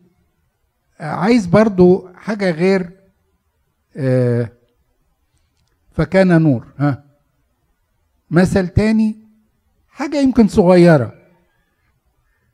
عايز 1.00 1.46
برضو 1.46 2.08
حاجة 2.14 2.50
غير 2.50 2.90
آه 3.96 4.52
فكان 5.92 6.42
نور 6.42 6.66
ها. 6.78 7.04
مثل 8.30 8.68
تاني 8.68 9.16
حاجة 9.88 10.20
يمكن 10.20 10.48
صغيرة. 10.48 11.14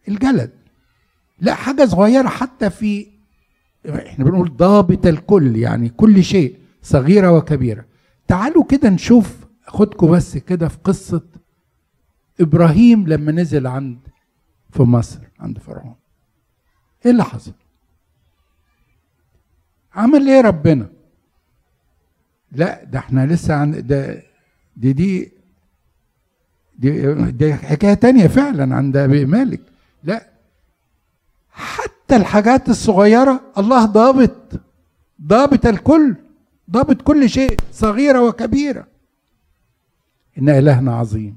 الجلد. 0.08 0.61
لا 1.42 1.54
حاجة 1.54 1.84
صغيرة 1.84 2.28
حتى 2.28 2.70
في 2.70 3.06
إحنا 3.88 4.24
بنقول 4.24 4.56
ضابط 4.56 5.06
الكل 5.06 5.56
يعني 5.56 5.88
كل 5.88 6.24
شيء 6.24 6.58
صغيرة 6.82 7.32
وكبيرة. 7.32 7.84
تعالوا 8.28 8.64
كده 8.64 8.88
نشوف 8.90 9.46
خدكم 9.66 10.10
بس 10.10 10.36
كده 10.38 10.68
في 10.68 10.78
قصة 10.84 11.22
إبراهيم 12.40 13.08
لما 13.08 13.32
نزل 13.32 13.66
عند 13.66 13.98
في 14.70 14.82
مصر 14.82 15.20
عند 15.40 15.58
فرعون. 15.58 15.94
إيه 17.06 17.10
اللي 17.12 17.24
حصل؟ 17.24 17.52
عمل 19.94 20.28
إيه 20.28 20.40
ربنا؟ 20.40 20.86
لا 22.52 22.84
ده 22.84 22.98
إحنا 22.98 23.26
لسه 23.26 23.54
عن 23.54 23.86
ده 23.86 24.22
دي 24.76 24.92
دي 24.92 25.32
دي, 26.78 27.14
دي 27.30 27.54
حكاية 27.54 27.94
تانية 27.94 28.26
فعلا 28.26 28.76
عند 28.76 28.96
أبي 28.96 29.24
مالك. 29.24 29.60
لا 30.04 30.31
حتى 31.52 32.16
الحاجات 32.16 32.68
الصغيرة 32.68 33.40
الله 33.58 33.84
ضابط 33.84 34.60
ضابط 35.22 35.66
الكل 35.66 36.14
ضابط 36.70 37.02
كل 37.02 37.30
شيء 37.30 37.56
صغيرة 37.72 38.20
وكبيرة. 38.22 38.86
إن 40.38 40.48
إلهنا 40.48 40.96
عظيم. 40.96 41.36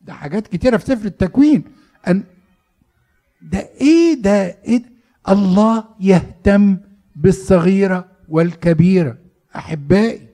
ده 0.00 0.12
حاجات 0.12 0.46
كتيرة 0.46 0.76
في 0.76 0.86
سفر 0.86 1.06
التكوين. 1.06 1.64
أن 2.08 2.24
ده 3.42 3.58
إيه 3.80 4.14
ده؟ 4.14 4.42
إيه 4.42 4.76
ده؟ 4.78 4.90
الله 5.28 5.84
يهتم 6.00 6.76
بالصغيرة 7.16 8.08
والكبيرة. 8.28 9.18
أحبائي 9.56 10.28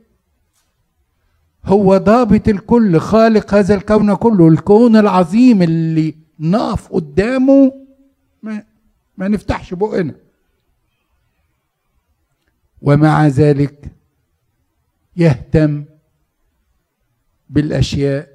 هو 1.64 1.96
ضابط 1.96 2.48
الكل 2.48 3.00
خالق 3.00 3.54
هذا 3.54 3.74
الكون 3.74 4.14
كله 4.14 4.48
الكون 4.48 4.96
العظيم 4.96 5.62
اللي 5.62 6.25
نقف 6.40 6.92
قدامه 6.92 7.86
ما, 8.42 8.64
ما 9.16 9.28
نفتحش 9.28 9.74
بقنا. 9.74 10.14
ومع 12.82 13.26
ذلك 13.26 13.92
يهتم 15.16 15.84
بالأشياء 17.50 18.28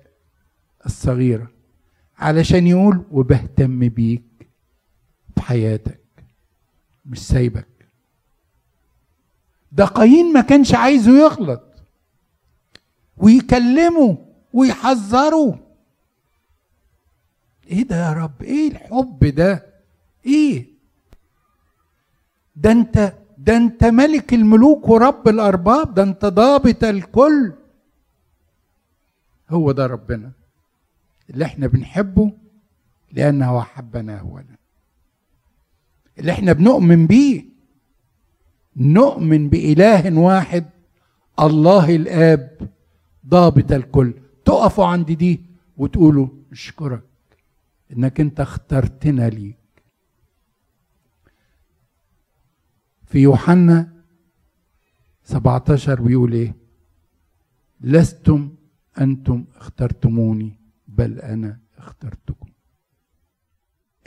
الصغيرة 0.86 1.52
علشان 2.18 2.68
يقول 2.68 3.04
وبهتم 3.12 3.90
بيك 3.90 4.24
بحياتك 5.38 6.00
مش 7.06 7.20
سايبك. 7.28 7.68
ده 9.72 9.86
قايين 9.86 10.34
ما 10.34 10.42
كانش 10.42 10.74
عايزه 10.74 11.12
يغلط. 11.20 11.64
ويكلمه 13.18 14.18
ويحذره. 14.54 15.60
إيه 17.68 17.84
ده 17.84 17.96
يا 18.08 18.14
رب؟ 18.14 18.42
إيه 18.42 18.72
الحب 18.72 19.26
ده؟ 19.26 19.66
إيه؟ 20.26 20.66
ده 22.56 22.72
أنت 22.72 23.14
ده 23.38 23.58
أنت 23.58 23.84
ملك 23.84 24.34
الملوك 24.34 24.90
ورب 24.90 25.28
الأرباب 25.28 25.94
ده 25.94 26.04
أنت 26.04 26.26
ضابط 26.26 26.84
الكل. 26.84 27.54
هو 29.50 29.72
ده 29.72 29.86
ربنا. 29.86 30.32
اللي 31.30 31.46
إحنا 31.46 31.68
بنحبه 31.68 32.32
لأنه 33.12 33.60
أحبنا 33.60 34.20
اولا 34.20 34.56
اللي 36.20 36.32
إحنا 36.32 36.54
بنؤمن 36.54 37.08
بيه 37.08 37.46
نؤمن 38.76 39.50
بإله 39.50 40.20
واحد 40.20 40.66
الله 41.40 41.96
الآب 41.96 42.70
ضابط 43.28 43.72
الكل. 43.72 44.14
تقفوا 44.46 44.86
عند 44.86 45.12
دي 45.12 45.42
وتقولوا 45.78 46.28
أشكرك. 46.52 47.04
إنك 47.94 48.20
أنت 48.20 48.40
اخترتنا 48.40 49.30
ليك. 49.30 49.58
في 53.06 53.20
يوحنا 53.20 53.92
17 55.24 56.02
بيقول 56.02 56.34
إيه؟ 56.34 56.56
لستم 57.82 58.50
أنتم 59.02 59.46
اخترتموني 59.56 60.60
بل 60.88 61.20
أنا 61.20 61.60
اخترتكم. 61.78 62.50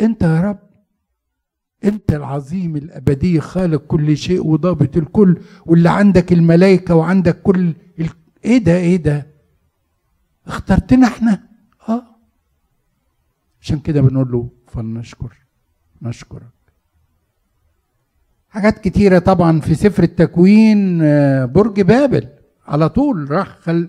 أنت 0.01 0.23
يا 0.23 0.41
رب 0.41 0.59
أنت 1.85 2.13
العظيم 2.13 2.77
الأبدي 2.77 3.41
خالق 3.41 3.83
كل 3.87 4.17
شيء 4.17 4.47
وضابط 4.47 4.97
الكل 4.97 5.41
واللي 5.67 5.91
عندك 5.91 6.33
الملائكة 6.33 6.95
وعندك 6.95 7.43
كل 7.43 7.75
ال... 7.99 8.09
إيه 8.45 8.59
ده 8.59 8.77
إيه 8.77 8.97
ده؟ 8.97 9.27
اخترتنا 10.47 11.07
إحنا. 11.07 11.49
عشان 13.65 13.79
كده 13.79 14.01
بنقول 14.01 14.33
له 14.33 14.49
فلنشكر. 14.67 15.37
نشكرك. 16.03 16.51
حاجات 18.49 18.79
كتيرة 18.79 19.19
طبعا 19.19 19.61
في 19.61 19.75
سفر 19.75 20.03
التكوين 20.03 21.03
آه، 21.03 21.45
برج 21.45 21.81
بابل. 21.81 22.29
على 22.67 22.89
طول 22.89 23.31
راح 23.31 23.59
خل 23.59 23.89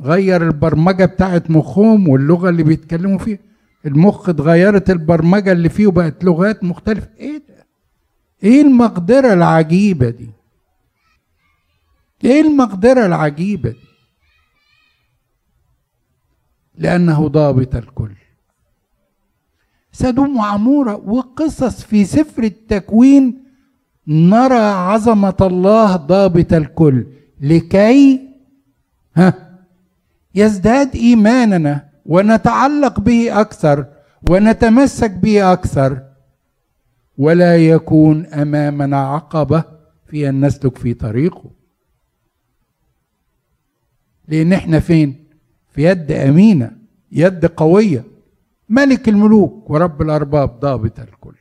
غير 0.00 0.42
البرمجة 0.46 1.04
بتاعت 1.04 1.50
مخهم 1.50 2.08
واللغة 2.08 2.48
اللي 2.48 2.62
بيتكلموا 2.62 3.18
فيها. 3.18 3.38
المخ 3.86 4.28
اتغيرت 4.28 4.90
البرمجة 4.90 5.52
اللي 5.52 5.68
فيه 5.68 5.86
وبقت 5.86 6.24
لغات 6.24 6.64
مختلفة. 6.64 7.08
إيه 7.18 7.38
ده؟ 7.48 7.66
إيه 8.42 8.62
المقدرة 8.62 9.32
العجيبة 9.32 10.10
دي؟ 10.10 10.30
إيه 12.24 12.40
المقدرة 12.40 13.06
العجيبة 13.06 13.70
دي؟ 13.70 13.90
لأنه 16.74 17.28
ضابط 17.28 17.74
الكل. 17.74 18.19
سدوم 19.92 20.36
وعمورة 20.36 20.96
وقصص 20.96 21.82
في 21.82 22.04
سفر 22.04 22.42
التكوين 22.42 23.44
نرى 24.06 24.58
عظمة 24.58 25.36
الله 25.40 25.96
ضابط 25.96 26.52
الكل. 26.52 27.06
لكي 27.40 28.20
ها 29.16 29.58
يزداد 30.34 30.96
إيماننا 30.96 31.88
ونتعلق 32.06 33.00
به 33.00 33.40
أكثر 33.40 33.86
ونتمسك 34.30 35.10
به 35.10 35.52
أكثر. 35.52 36.02
ولا 37.18 37.56
يكون 37.56 38.26
أمامنا 38.26 39.00
عقبة 39.00 39.64
في 40.06 40.28
أن 40.28 40.44
نسلك 40.44 40.78
في 40.78 40.94
طريقه. 40.94 41.50
لأن 44.28 44.52
إحنا 44.52 44.80
فين؟ 44.80 45.24
في 45.72 45.84
يد 45.84 46.12
أمينة 46.12 46.70
يد 47.12 47.46
قوية. 47.46 48.04
ملك 48.70 49.08
الملوك 49.08 49.70
ورب 49.70 50.02
الأرباب 50.02 50.60
ضابط 50.60 51.00
الكل. 51.00 51.34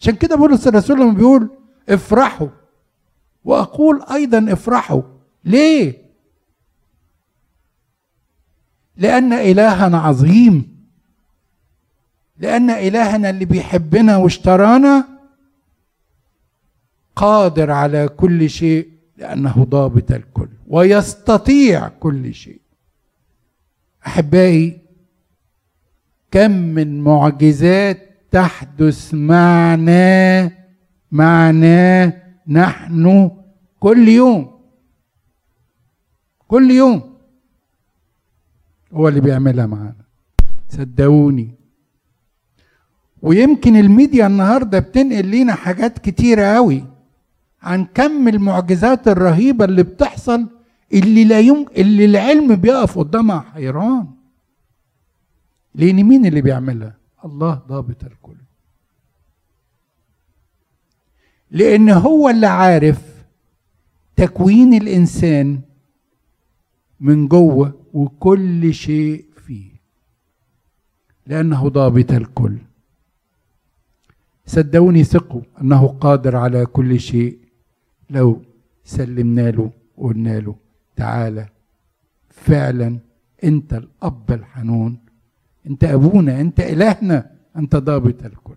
عشان 0.00 0.16
كده 0.16 0.36
بولس 0.36 0.66
الرسول 0.66 1.00
لما 1.00 1.12
بيقول 1.12 1.50
افرحوا 1.88 2.48
وأقول 3.44 4.02
أيضا 4.02 4.52
افرحوا. 4.52 5.02
ليه؟ 5.44 6.08
لأن 8.96 9.32
إلهنا 9.32 9.98
عظيم. 9.98 10.78
لأن 12.38 12.70
إلهنا 12.70 13.30
اللي 13.30 13.44
بيحبنا 13.44 14.16
واشترانا 14.16 15.08
قادر 17.16 17.70
على 17.70 18.08
كل 18.08 18.50
شيء 18.50 18.88
لأنه 19.16 19.64
ضابط 19.64 20.10
الكل 20.10 20.48
ويستطيع 20.66 21.88
كل 21.88 22.34
شيء. 22.34 22.60
أحبائي 24.06 24.78
كم 26.30 26.50
من 26.50 27.00
معجزات 27.00 28.08
تحدث 28.30 29.14
معنا 29.14 30.50
معنا 31.12 32.12
نحن 32.46 33.30
كل 33.80 34.08
يوم. 34.08 34.58
كل 36.48 36.70
يوم. 36.70 37.18
هو 38.92 39.08
اللي 39.08 39.20
بيعملها 39.20 39.66
معانا. 39.66 40.04
صدقوني. 40.68 41.50
ويمكن 43.22 43.76
الميديا 43.76 44.26
النهارده 44.26 44.78
بتنقل 44.78 45.26
لينا 45.26 45.54
حاجات 45.54 45.98
كتيرة 45.98 46.42
قوي 46.42 46.84
عن 47.62 47.84
كم 47.84 48.28
المعجزات 48.28 49.08
الرهيبة 49.08 49.64
اللي 49.64 49.82
بتحصل 49.82 50.46
اللي 50.92 51.24
لا 51.24 51.40
يمكن 51.40 51.74
اللي 51.76 52.04
العلم 52.04 52.56
بيقف 52.56 52.98
قدامها 52.98 53.40
حيران. 53.40 54.06
لأن 55.74 56.04
مين 56.04 56.26
اللي 56.26 56.40
بيعملها؟ 56.40 56.96
الله 57.24 57.54
ضابط 57.54 58.04
الكل 58.04 58.36
لأن 61.50 61.90
هو 61.90 62.28
اللي 62.28 62.46
عارف 62.46 63.24
تكوين 64.16 64.74
الإنسان 64.74 65.60
من 67.00 67.28
جوه 67.28 67.80
وكل 67.92 68.74
شيء 68.74 69.24
فيه. 69.36 69.70
لأنه 71.26 71.68
ضابط 71.68 72.12
الكل. 72.12 72.58
صدقوني 74.46 75.04
ثقوا 75.04 75.42
أنه 75.60 75.86
قادر 75.86 76.36
على 76.36 76.66
كل 76.66 77.00
شيء 77.00 77.38
لو 78.10 78.42
سلمنا 78.84 79.50
له 79.50 79.70
وقلنا 79.96 80.40
له. 80.40 80.56
تعالى 80.98 81.46
فعلا 82.30 82.98
أنت 83.44 83.74
الأب 83.74 84.32
الحنون 84.32 84.98
أنت 85.66 85.84
أبونا 85.84 86.40
أنت 86.40 86.60
إلهنا 86.60 87.30
أنت 87.56 87.76
ضابط 87.76 88.24
الكل. 88.24 88.56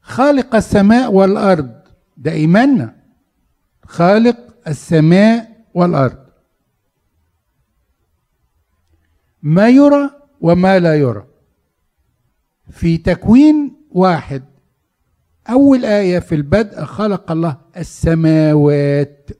خالق 0.00 0.54
السماء 0.54 1.12
والأرض 1.12 1.74
ده 2.16 2.32
إيماننا. 2.32 2.96
خالق 3.86 4.36
السماء 4.68 5.64
والأرض. 5.74 6.26
ما 9.42 9.68
يرى 9.68 10.10
وما 10.40 10.78
لا 10.78 10.94
يرى. 10.94 11.26
في 12.70 12.98
تكوين 12.98 13.76
واحد 13.90 14.44
أول 15.50 15.84
آية 15.84 16.18
في 16.18 16.34
البدء 16.34 16.84
خلق 16.84 17.30
الله 17.30 17.56
السماوات. 17.76 19.30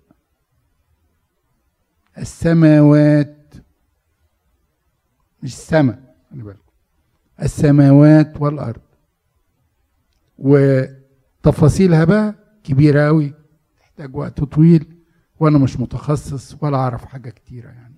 السماوات 2.19 3.55
مش 5.43 5.53
السماء 5.53 6.15
خلي 6.31 6.43
بالكم. 6.43 6.61
السماوات 7.43 8.41
والأرض. 8.41 8.81
وتفاصيلها 10.39 12.05
بقى 12.05 12.35
كبيرة 12.65 13.07
قوي 13.07 13.35
تحتاج 13.81 14.17
وقت 14.17 14.41
طويل 14.43 14.97
وأنا 15.41 15.59
مش 15.59 15.81
متخصص 15.81 16.57
ولا 16.63 16.77
أعرف 16.77 17.05
حاجة 17.05 17.31
كتيرة 17.31 17.69
يعني. 17.69 17.95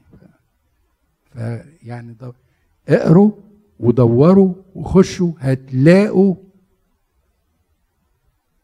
فيعني 1.33 2.15
ف... 2.15 2.25
اقروا 2.89 3.33
ودوروا 3.81 4.55
وخشوا 4.75 5.33
هتلاقوا 5.39 6.35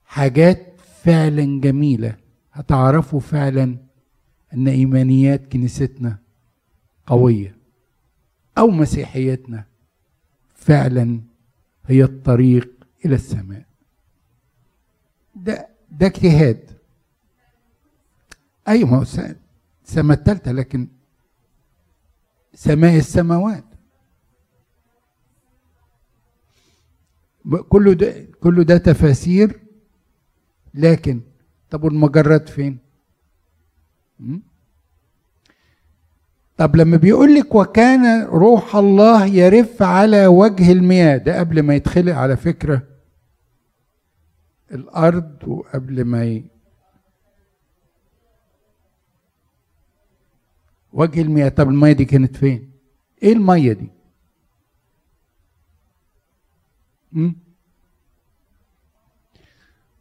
حاجات 0.05 0.81
فعلا 1.03 1.61
جميلة 1.61 2.17
هتعرفوا 2.53 3.21
فعلا 3.21 3.77
أن 4.55 4.69
إيمانيات 4.69 5.53
كنيستنا 5.53 6.19
قوية 7.07 7.57
أو 8.59 8.67
مسيحيتنا 8.71 9.65
فعلا 10.55 11.21
هي 11.87 12.05
الطريق 12.05 12.71
إلى 13.05 13.15
السماء. 13.15 13.65
ده 15.35 15.69
ده 15.91 16.07
اجتهاد. 16.07 16.71
أيوه 18.69 18.91
ما 18.91 18.97
هو 18.97 19.03
السماء 19.85 20.19
الثالثه 20.19 20.53
لكن 20.53 20.89
سماء 22.55 22.97
السماوات. 22.99 23.65
كله 27.69 27.93
ده 27.93 28.27
كله 28.41 28.63
ده 28.63 28.77
تفاسير 28.77 29.61
لكن 30.75 31.21
طب 31.71 31.85
والمجرات 31.85 32.49
فين؟ 32.49 32.79
طب 36.57 36.77
لما 36.77 36.97
بيقول 36.97 37.35
لك 37.35 37.55
وكان 37.55 38.23
روح 38.25 38.77
الله 38.77 39.27
يرف 39.27 39.83
على 39.83 40.27
وجه 40.27 40.73
المياه 40.73 41.17
ده 41.17 41.39
قبل 41.39 41.63
ما 41.63 41.75
يتخلق 41.75 42.15
على 42.15 42.37
فكرة 42.37 42.83
الأرض 44.73 45.39
وقبل 45.49 46.05
ما 46.05 46.25
ي... 46.25 46.45
وجه 50.93 51.21
المياه. 51.23 51.49
طب 51.49 51.69
المياه 51.69 51.93
دي 51.93 52.05
كانت 52.05 52.37
فين؟ 52.37 52.71
إيه 53.23 53.33
المية 53.33 53.73
دي؟ 53.73 53.89
م? 57.13 57.33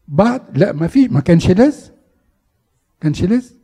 بعد 0.08 0.58
لا 0.58 0.72
ما 0.72 0.88
في 0.88 1.08
ما 1.08 1.20
كانش 1.20 1.52
لازم 1.52 1.94
كانش 3.02 3.24
لازم 3.24 3.56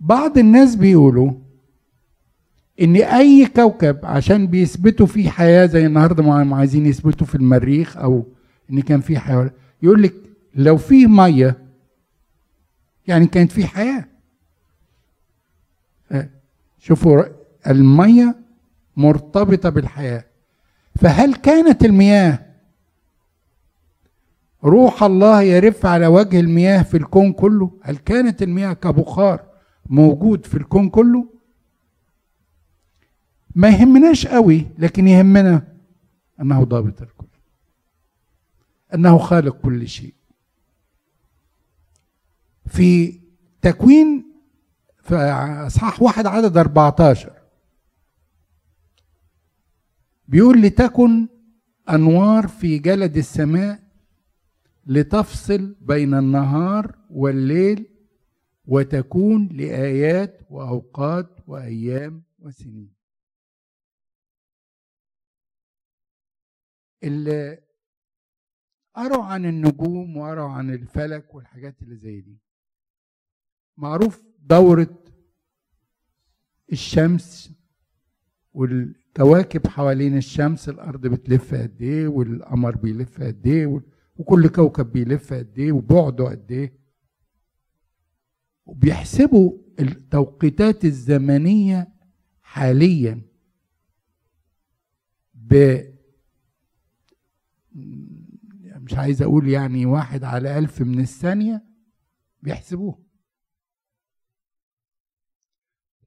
بعض 0.00 0.38
الناس 0.38 0.76
بيقولوا 0.76 1.32
إن 2.80 2.96
أي 2.96 3.46
كوكب 3.46 3.98
عشان 4.02 4.46
بيثبتوا 4.46 5.06
فيه 5.06 5.30
حياة 5.30 5.66
زي 5.66 5.86
النهارده 5.86 6.22
ما 6.22 6.56
عايزين 6.56 6.86
يثبتوا 6.86 7.26
في 7.26 7.34
المريخ 7.34 7.96
أو 7.96 8.26
إن 8.70 8.80
كان 8.80 9.00
فيه 9.00 9.18
حياة 9.18 9.50
يقول 9.82 10.02
لك 10.02 10.14
لو 10.54 10.76
فيه 10.76 11.06
مية 11.06 11.58
يعني 13.06 13.26
كانت 13.26 13.52
فيه 13.52 13.66
حياة. 13.66 14.04
شوفوا 16.78 17.22
المية 17.66 18.34
مرتبطة 18.96 19.68
بالحياة. 19.68 20.24
فهل 21.00 21.34
كانت 21.34 21.84
المياه 21.84 22.38
روح 24.64 25.02
الله 25.02 25.42
يرف 25.42 25.86
على 25.86 26.06
وجه 26.06 26.40
المياه 26.40 26.82
في 26.82 26.96
الكون 26.96 27.32
كله؟ 27.32 27.70
هل 27.82 27.96
كانت 27.96 28.42
المياه 28.42 28.72
كبخار؟ 28.72 29.45
موجود 29.90 30.46
في 30.46 30.54
الكون 30.56 30.88
كله؟ 30.90 31.26
ما 33.54 33.68
يهمناش 33.68 34.26
قوي 34.26 34.66
لكن 34.78 35.08
يهمنا 35.08 35.76
أنه 36.40 36.64
ضابط 36.64 37.02
الكل 37.02 37.26
أنه 38.94 39.18
خالق 39.18 39.56
كل 39.56 39.88
شيء. 39.88 40.14
في 42.66 43.20
تكوين 43.62 44.24
في 45.02 45.14
إصحاح 45.66 46.02
واحد 46.02 46.26
عدد 46.26 46.56
14 46.56 47.32
بيقول 50.28 50.62
لتكن 50.62 51.28
أنوار 51.90 52.48
في 52.48 52.78
جلد 52.78 53.16
السماء 53.16 53.82
لتفصل 54.86 55.74
بين 55.80 56.14
النهار 56.14 56.94
والليل 57.10 57.86
وتكون 58.66 59.48
لآيات 59.48 60.40
وأوقات 60.50 61.48
وأيام 61.48 62.22
وسنين. 62.38 62.94
اللي 67.02 67.58
قروا 68.94 69.24
عن 69.24 69.44
النجوم 69.46 70.16
وقروا 70.16 70.48
عن 70.48 70.70
الفلك 70.70 71.34
والحاجات 71.34 71.82
اللي 71.82 71.96
زي 71.96 72.20
دي. 72.20 72.38
معروف 73.76 74.22
دورة 74.38 74.98
الشمس 76.72 77.50
والكواكب 78.52 79.66
حوالين 79.66 80.16
الشمس 80.16 80.68
الأرض 80.68 81.06
بتلف 81.06 81.54
قد 81.54 81.82
إيه 81.82 82.08
والقمر 82.08 82.76
بيلف 82.76 83.22
قد 83.22 83.46
إيه 83.46 83.82
وكل 84.16 84.48
كوكب 84.48 84.92
بيلف 84.92 85.32
قد 85.32 85.58
إيه 85.58 85.72
وبعده 85.72 86.24
قد 86.24 86.52
إيه. 86.52 86.85
وبيحسبوا 88.66 89.52
التوقيتات 89.80 90.84
الزمنية 90.84 91.88
حاليا 92.42 93.22
ب 95.34 95.80
مش 98.64 98.94
عايز 98.94 99.22
أقول 99.22 99.48
يعني 99.48 99.86
واحد 99.86 100.24
على 100.24 100.58
ألف 100.58 100.80
من 100.80 101.00
الثانية 101.00 101.64
بيحسبوه. 102.42 103.02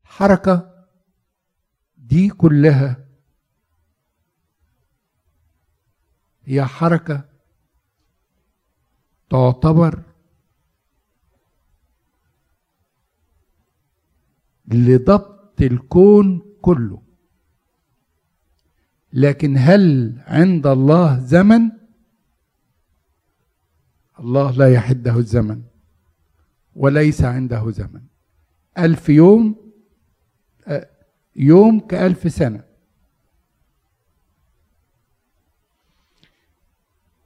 الحركة 0.04 0.86
دي 1.98 2.30
كلها 2.30 3.06
هي 6.44 6.66
حركة 6.66 7.30
تعتبر 9.30 10.04
لضبط 14.74 15.62
الكون 15.62 16.42
كله. 16.62 17.02
لكن 19.14 19.58
هل 19.58 20.14
عند 20.28 20.68
الله 20.68 21.20
زمن؟ 21.20 21.72
الله 24.20 24.52
لا 24.52 24.74
يحده 24.74 25.18
الزمن 25.18 25.62
وليس 26.76 27.22
عنده 27.24 27.72
زمن. 27.72 28.02
ألف 28.78 29.10
يوم 29.10 29.56
يوم 31.36 31.80
كألف 31.80 32.32
سنة. 32.32 32.64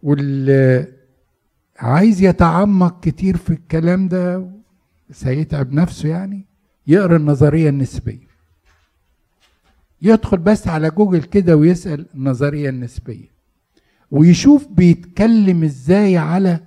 واللي 0.04 0.94
عايز 1.80 2.22
يتعمق 2.22 3.00
كتير 3.00 3.38
في 3.38 3.50
الكلام 3.50 4.08
ده 4.08 4.52
سيتعب 5.12 5.74
نفسه 5.74 6.10
يعني. 6.10 6.46
يقرا 6.88 7.18
النظريه 7.18 7.70
النسبيه. 7.70 8.34
يدخل 10.02 10.38
بس 10.38 10.68
على 10.68 10.90
جوجل 10.90 11.24
كده 11.24 11.56
ويسال 11.56 12.06
النظريه 12.16 12.70
النسبيه. 12.70 13.34
ويشوف 14.12 14.68
بيتكلم 14.68 15.64
إزاي 15.64 16.18
على 16.18 16.60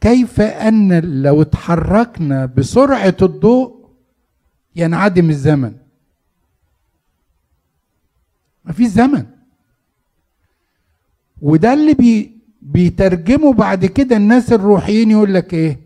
كيف 0.00 0.40
أن 0.40 1.22
لو 1.22 1.42
اتحركنا 1.42 2.46
بسرعة 2.46 3.16
الضوء 3.22 3.90
ينعدم 4.76 5.30
الزمن. 5.30 5.72
مفيش 8.64 8.88
زمن. 8.88 9.26
وده 11.42 11.72
اللي 11.72 11.94
بي 11.94 12.36
بعد 13.52 13.86
كده 13.86 14.16
الناس 14.16 14.52
الروحيين 14.52 15.10
يقول 15.10 15.34
لك 15.34 15.54
إيه؟ 15.54 15.85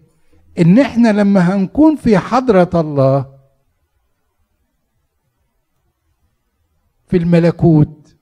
إن 0.58 0.78
إحنا 0.78 1.12
لما 1.12 1.40
هنكون 1.40 1.96
في 1.96 2.18
حضرة 2.18 2.70
الله 2.80 3.38
في 7.08 7.16
الملكوت 7.16 8.16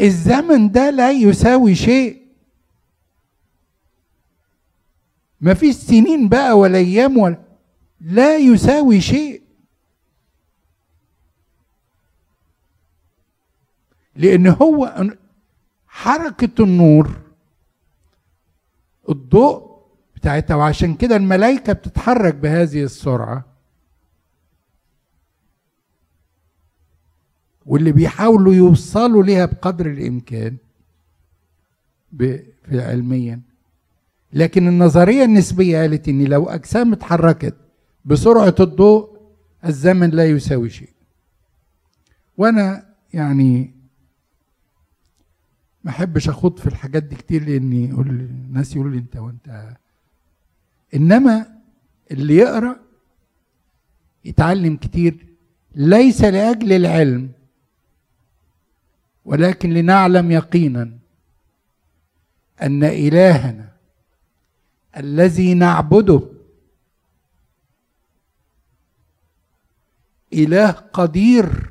الزمن 0.00 0.70
ده 0.72 0.90
لا 0.90 1.10
يساوي 1.10 1.74
شيء. 1.74 2.20
ما 5.40 5.54
فيش 5.54 5.74
سنين 5.76 6.28
بقى 6.28 6.58
ولا 6.58 6.78
أيام 6.78 7.18
ولا 7.18 7.36
لا 8.00 8.36
يساوي 8.36 9.00
شيء. 9.00 9.42
لأن 14.16 14.46
هو 14.46 15.04
حركة 15.88 16.64
النور 16.64 17.19
الضوء 19.08 19.80
بتاعتها 20.16 20.54
وعشان 20.54 20.94
كده 20.94 21.16
الملائكة 21.16 21.72
بتتحرك 21.72 22.34
بهذه 22.34 22.82
السرعة. 22.82 23.44
واللي 27.66 27.92
بيحاولوا 27.92 28.54
يوصلوا 28.54 29.22
ليها 29.22 29.46
بقدر 29.46 29.86
الإمكان 29.86 30.56
في 32.18 32.80
علميا. 32.80 33.40
لكن 34.32 34.68
النظرية 34.68 35.24
النسبية 35.24 35.80
قالت 35.80 36.08
إن 36.08 36.24
لو 36.24 36.48
أجسام 36.48 36.92
اتحركت 36.92 37.54
بسرعة 38.04 38.54
الضوء 38.60 39.20
الزمن 39.64 40.10
لا 40.10 40.26
يساوي 40.26 40.70
شيء. 40.70 40.90
وأنا 42.36 42.94
يعني 43.12 43.74
ما 45.84 45.90
احبش 45.90 46.28
اخوض 46.28 46.58
في 46.58 46.66
الحاجات 46.66 47.02
دي 47.02 47.16
كتير 47.16 47.44
لاني 47.44 47.88
يقول 47.88 48.08
الناس 48.08 48.74
يقولوا 48.74 48.92
لي 48.92 48.98
انت 48.98 49.16
وانت 49.16 49.76
إنما 50.94 51.46
اللي 52.10 52.36
يقرأ 52.36 52.76
يتعلم 54.24 54.76
كتير. 54.76 55.26
ليس 55.74 56.20
لأجل 56.24 56.72
العلم 56.72 57.32
ولكن 59.24 59.70
لنعلم 59.74 60.30
يقينا 60.30 60.98
أن 62.62 62.84
إلهنا 62.84 63.72
الذي 64.96 65.54
نعبده 65.54 66.22
إله 70.32 70.70
قدير. 70.70 71.69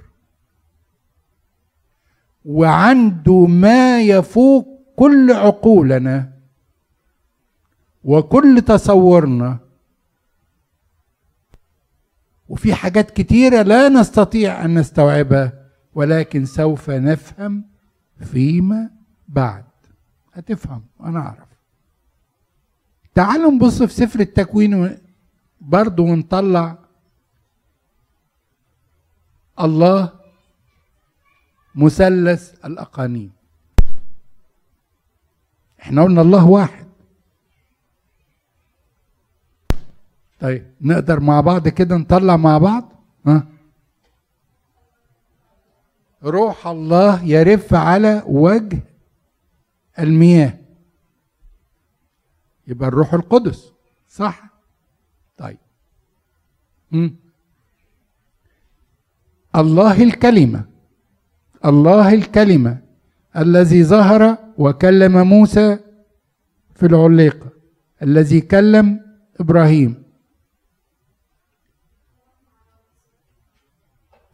وعنده 2.49 3.45
ما 3.45 4.01
يفوق 4.01 4.67
كل 4.95 5.31
عقولنا 5.31 6.33
وكل 8.03 8.61
تصورنا. 8.61 9.57
وفي 12.49 12.73
حاجات 12.73 13.11
كتيرة 13.11 13.61
لا 13.61 13.89
نستطيع 13.89 14.65
أن 14.65 14.79
نستوعبها 14.79 15.53
ولكن 15.95 16.45
سوف 16.45 16.89
نفهم 16.89 17.63
فيما 18.19 18.89
بعد. 19.27 19.65
هتفهم 20.33 20.83
أنا 21.03 21.19
أعرف. 21.19 21.49
تعالوا 23.15 23.51
نبص 23.51 23.83
في 23.83 23.93
سفر 23.93 24.19
التكوين 24.19 24.97
برضو 25.61 26.03
ونطلع 26.03 26.77
الله 29.59 30.18
مثلث 31.79 32.65
الأقانيم. 32.65 33.31
إحنا 35.81 36.03
قلنا 36.03 36.21
الله 36.21 36.45
واحد. 36.47 36.85
طيب 40.39 40.71
نقدر 40.81 41.19
مع 41.19 41.41
بعض 41.41 41.67
كده 41.67 41.97
نطلع 41.97 42.37
مع 42.37 42.57
بعض؟ 42.57 42.91
ها؟ 43.25 43.47
روح 46.23 46.67
الله 46.67 47.23
يرف 47.23 47.73
على 47.73 48.23
وجه 48.27 48.79
المياه. 49.99 50.53
يبقى 52.67 52.87
الروح 52.87 53.13
القدس. 53.13 53.73
صح؟ 54.09 54.43
طيب? 55.37 55.57
الله 59.55 60.03
الكلمة. 60.03 60.65
الله 61.65 62.13
الكلمة 62.13 62.77
الذي 63.37 63.83
ظهر 63.83 64.37
وكلم 64.57 65.27
موسى 65.27 65.77
في 66.75 66.85
العليقة 66.85 67.49
الذي 68.01 68.41
كلم 68.41 68.99
إبراهيم. 69.39 70.03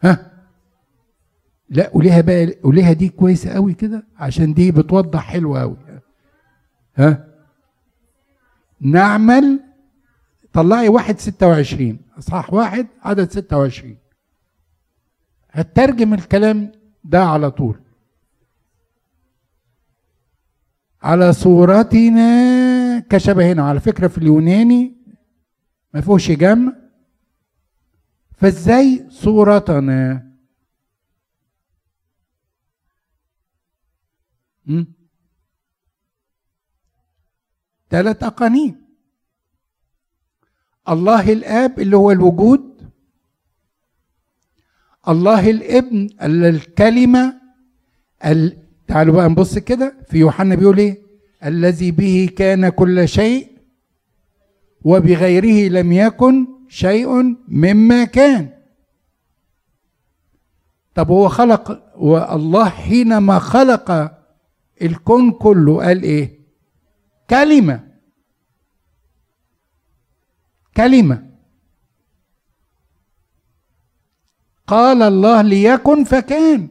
ها؟ 0.02 0.32
لا 1.68 1.88
قوليها 1.88 2.20
بقى 2.20 2.52
قوليها 2.52 2.92
دي 2.92 3.08
كويسة 3.08 3.50
قوي 3.50 3.74
كده 3.74 4.06
عشان 4.16 4.54
دي 4.54 4.72
بتوضح 4.72 5.20
حلوة 5.20 5.60
قوي. 5.60 5.76
ها؟ 6.96 7.28
نعمل 8.80 9.60
طلعي 10.52 10.88
واحد 10.88 11.18
ستة 11.18 11.46
وعشرين 11.46 12.00
أصحاح 12.18 12.52
واحد 12.52 12.86
عدد 13.02 13.30
ستة 13.30 13.58
وعشرين. 13.58 13.98
هترجم 15.50 16.14
الكلام 16.14 16.72
ده 17.08 17.22
على 17.24 17.50
طول. 17.50 17.80
على 21.02 21.32
صورتنا 21.32 22.98
كشبهنا 23.00 23.62
على 23.68 23.80
فكرة 23.80 24.08
في 24.08 24.18
اليوناني 24.18 24.96
ما 25.94 26.00
فيهوش 26.00 26.30
جمع. 26.30 26.72
فازاي 28.36 29.06
صورتنا؟ 29.10 30.26
ثلاث 37.90 38.22
أقانيم. 38.22 38.86
الله 40.88 41.32
الآب 41.32 41.80
اللي 41.80 41.96
هو 41.96 42.10
الوجود 42.10 42.65
الله 45.08 45.50
الابن 45.50 46.08
الكلمة 46.22 47.34
ال... 48.24 48.56
تعالوا 48.88 49.14
بقى 49.14 49.28
نبص 49.28 49.58
كده 49.58 49.94
في 50.08 50.18
يوحنا 50.18 50.54
بيقول 50.54 50.78
إيه؟ 50.78 51.02
الذي 51.44 51.90
به 51.90 52.28
كان 52.36 52.68
كل 52.68 53.08
شيء 53.08 53.48
وبغيره 54.84 55.68
لم 55.72 55.92
يكن 55.92 56.46
شيء 56.68 57.08
مما 57.48 58.04
كان. 58.04 58.50
طب 60.94 61.10
هو 61.10 61.28
خلق 61.28 61.92
والله 61.98 62.68
حينما 62.68 63.38
خلق 63.38 64.12
الكون 64.82 65.30
كله 65.32 65.76
قال 65.84 66.02
إيه؟ 66.02 66.40
كلمة. 67.30 67.88
كلمة. 70.76 71.25
قال 74.66 75.02
الله 75.02 75.42
ليكن 75.42 76.04
فكان. 76.04 76.68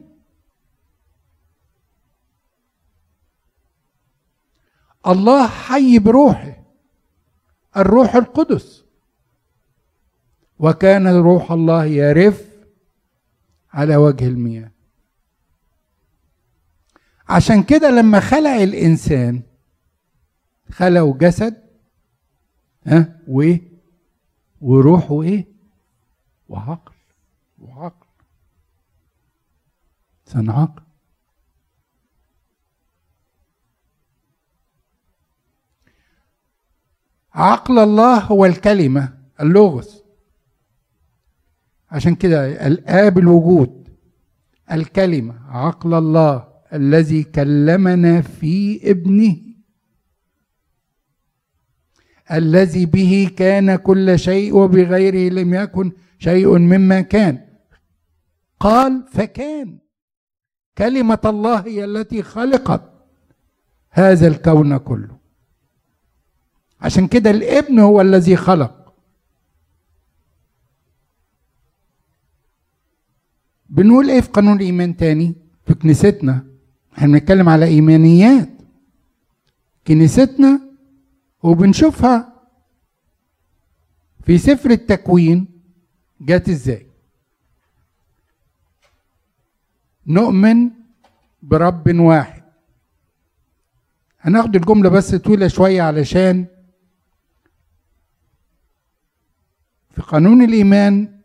الله 5.06 5.46
حي 5.46 5.98
بروحه 5.98 6.64
الروح 7.76 8.14
القدس. 8.16 8.84
وكان 10.58 11.06
روح 11.06 11.52
الله 11.52 11.84
يرف 11.84 12.44
على 13.72 13.96
وجه 13.96 14.26
المياه. 14.26 14.70
عشان 17.28 17.62
كده 17.62 17.90
لما 17.90 18.20
خلق 18.20 18.50
الإنسان 18.50 19.42
خلقوا 20.72 21.18
جسد 21.18 21.62
ها 22.86 23.20
وايه 23.28 23.62
وروح 24.60 25.10
وايه 25.10 25.46
وعقل. 26.48 26.95
وعقل. 27.58 28.06
عقل. 30.34 30.82
عقل 37.34 37.78
الله 37.78 38.18
هو 38.18 38.46
الكلمة 38.46 39.18
اللغز. 39.40 40.02
عشان 41.90 42.14
كده 42.14 42.66
الآب 42.66 43.18
الوجود 43.18 43.88
الكلمة 44.72 45.50
عقل 45.50 45.94
الله 45.94 46.48
الذي 46.72 47.24
كلمنا 47.24 48.22
في 48.22 48.90
ابنه. 48.90 49.36
الذي 52.32 52.86
به 52.86 53.30
كان 53.36 53.76
كل 53.76 54.18
شيء 54.18 54.56
وبغيره 54.56 55.32
لم 55.32 55.54
يكن 55.54 55.92
شيء 56.18 56.58
مما 56.58 57.00
كان. 57.00 57.45
قال 58.66 59.04
فكان. 59.12 59.78
كلمة 60.78 61.18
الله 61.24 61.58
هي 61.66 61.84
التي 61.84 62.22
خلقت 62.22 62.82
هذا 63.90 64.26
الكون 64.26 64.76
كله. 64.76 65.16
عشان 66.80 67.08
كده 67.08 67.30
الابن 67.30 67.78
هو 67.78 68.00
الذي 68.00 68.36
خلق. 68.36 68.94
بنقول 73.68 74.10
إيه 74.10 74.20
في 74.20 74.28
قانون 74.30 74.56
الإيمان 74.56 74.96
تاني؟ 74.96 75.34
في 75.66 75.74
كنيستنا. 75.74 76.46
إحنا 76.98 77.06
بنتكلم 77.06 77.48
على 77.48 77.64
إيمانيات. 77.64 78.48
كنيستنا 79.86 80.60
وبنشوفها 81.42 82.32
في 84.24 84.38
سفر 84.38 84.70
التكوين 84.70 85.48
جت 86.20 86.48
إزاي؟ 86.48 86.85
نؤمن 90.06 90.70
برب 91.42 92.00
واحد. 92.00 92.42
هناخد 94.20 94.56
الجملة 94.56 94.88
بس 94.88 95.14
طويلة 95.14 95.48
شوية 95.48 95.82
علشان 95.82 96.46
في 99.90 100.02
قانون 100.02 100.42
الإيمان 100.42 101.20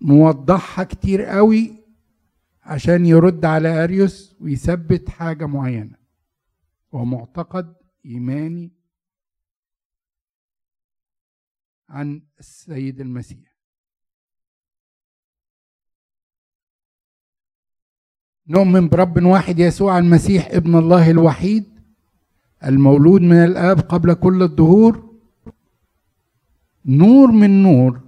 موضحها 0.00 0.84
كتير 0.84 1.22
قوي 1.22 1.84
عشان 2.62 3.06
يرد 3.06 3.44
على 3.44 3.84
أريوس 3.84 4.36
ويثبت 4.40 5.08
حاجة 5.08 5.46
معينة. 5.46 5.96
ومعتقد 6.92 7.74
إيماني 8.06 8.72
عن 11.88 12.22
السيد 12.40 13.00
المسيح. 13.00 13.55
نؤمن 18.48 18.88
برب 18.88 19.22
واحد 19.24 19.58
يسوع 19.58 19.98
المسيح 19.98 20.48
ابن 20.50 20.78
الله 20.78 21.10
الوحيد 21.10 21.64
المولود 22.64 23.20
من 23.20 23.44
الآب 23.44 23.80
قبل 23.80 24.14
كل 24.14 24.42
الدهور. 24.42 25.16
نور 26.84 27.30
من 27.30 27.62
نور 27.62 28.00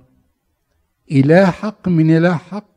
إله 1.10 1.50
حق 1.50 1.88
من 1.88 2.16
إله 2.16 2.36
حق 2.36 2.68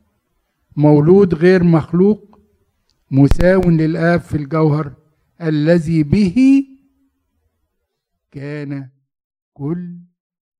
مولود 0.76 1.34
غير 1.34 1.64
مخلوق 1.64 2.40
مساو 3.10 3.60
للآب 3.60 4.20
في 4.20 4.36
الجوهر 4.36 4.94
الذي 5.40 6.02
به 6.02 6.66
كان 8.30 8.90
كل 9.52 9.98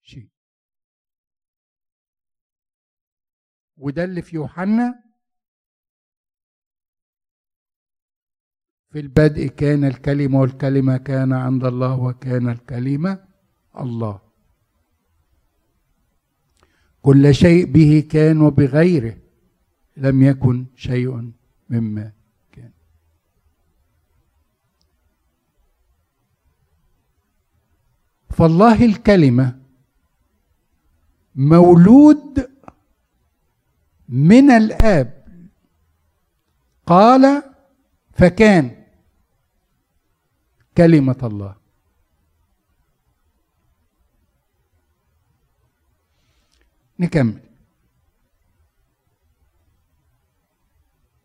شيء. 0.02 0.28
وده 3.76 4.04
اللي 4.04 4.22
في 4.22 4.36
يوحنا 4.36 5.01
في 8.92 9.00
البدء 9.00 9.46
كان 9.46 9.84
الكلمة 9.84 10.40
والكلمة 10.40 10.96
كان 10.96 11.32
عند 11.32 11.64
الله 11.64 12.00
وكان 12.00 12.48
الكلمة 12.48 13.18
الله. 13.78 14.20
كل 17.02 17.34
شيء 17.34 17.66
به 17.66 18.06
كان 18.10 18.40
وبغيره 18.40 19.16
لم 19.96 20.22
يكن 20.22 20.66
شيء 20.76 21.32
مما 21.70 22.12
كان. 22.52 22.70
فالله 28.30 28.84
الكلمة 28.84 29.58
مولود 31.34 32.50
من 34.08 34.50
الآب. 34.50 35.24
قال 36.86 37.42
فكان. 38.12 38.81
كلمة 40.76 41.18
الله. 41.22 41.56
نكمل. 46.98 47.40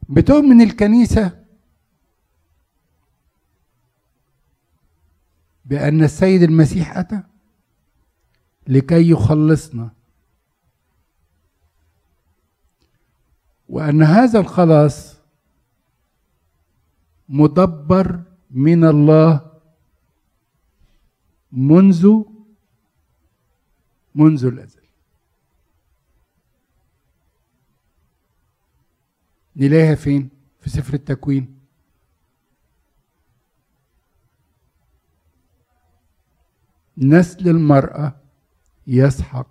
بتؤمن 0.10 0.62
الكنيسة 0.62 1.46
بأن 5.66 6.04
السيد 6.04 6.44
المسيح 6.44 6.98
أتى 6.98 7.24
لكي 8.68 9.10
يخلصنا. 9.12 9.90
وأن 13.70 14.04
هذا 14.04 14.40
الخلاص 14.40 15.18
مدبر 17.30 18.24
من 18.58 18.84
الله 18.84 19.52
منذ 21.52 22.24
منذ 24.16 24.46
الأزل. 24.46 24.82
نلاقيها 29.56 29.96
فين؟ 29.96 30.30
في 30.62 30.70
سفر 30.70 30.94
التكوين. 30.94 31.60
نسل 36.98 37.50
المرأة 37.50 38.16
يسحق 38.88 39.48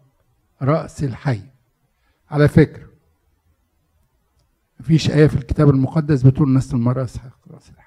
رأس 0.63 1.05
الحي. 1.05 1.43
على 2.31 2.49
فكرة 2.49 2.91
مفيش 4.81 5.11
آية 5.11 5.27
في 5.27 5.35
الكتاب 5.35 5.69
المقدس 5.71 6.23
بتقول 6.23 6.55
نسل 6.55 6.77
المرأة 6.77 7.03
يسحق 7.03 7.39
رأس 7.49 7.71
الحي. 7.71 7.86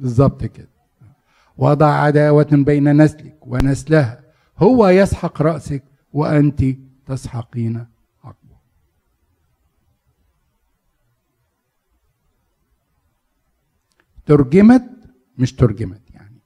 بالظبط 0.00 0.44
كده. 0.44 0.68
وضع 1.58 1.86
عداوة 1.86 2.48
بين 2.52 3.02
نسلك 3.02 3.46
ونسلها. 3.46 4.20
هو 4.58 4.88
يسحق 4.88 5.42
رأسك 5.42 5.82
وأنت 6.12 6.64
تسحقين 7.06 7.86
عقبه. 8.24 8.56
ترجمت 14.26 14.90
مش 15.38 15.52
ترجمت 15.52 16.10
يعني. 16.14 16.38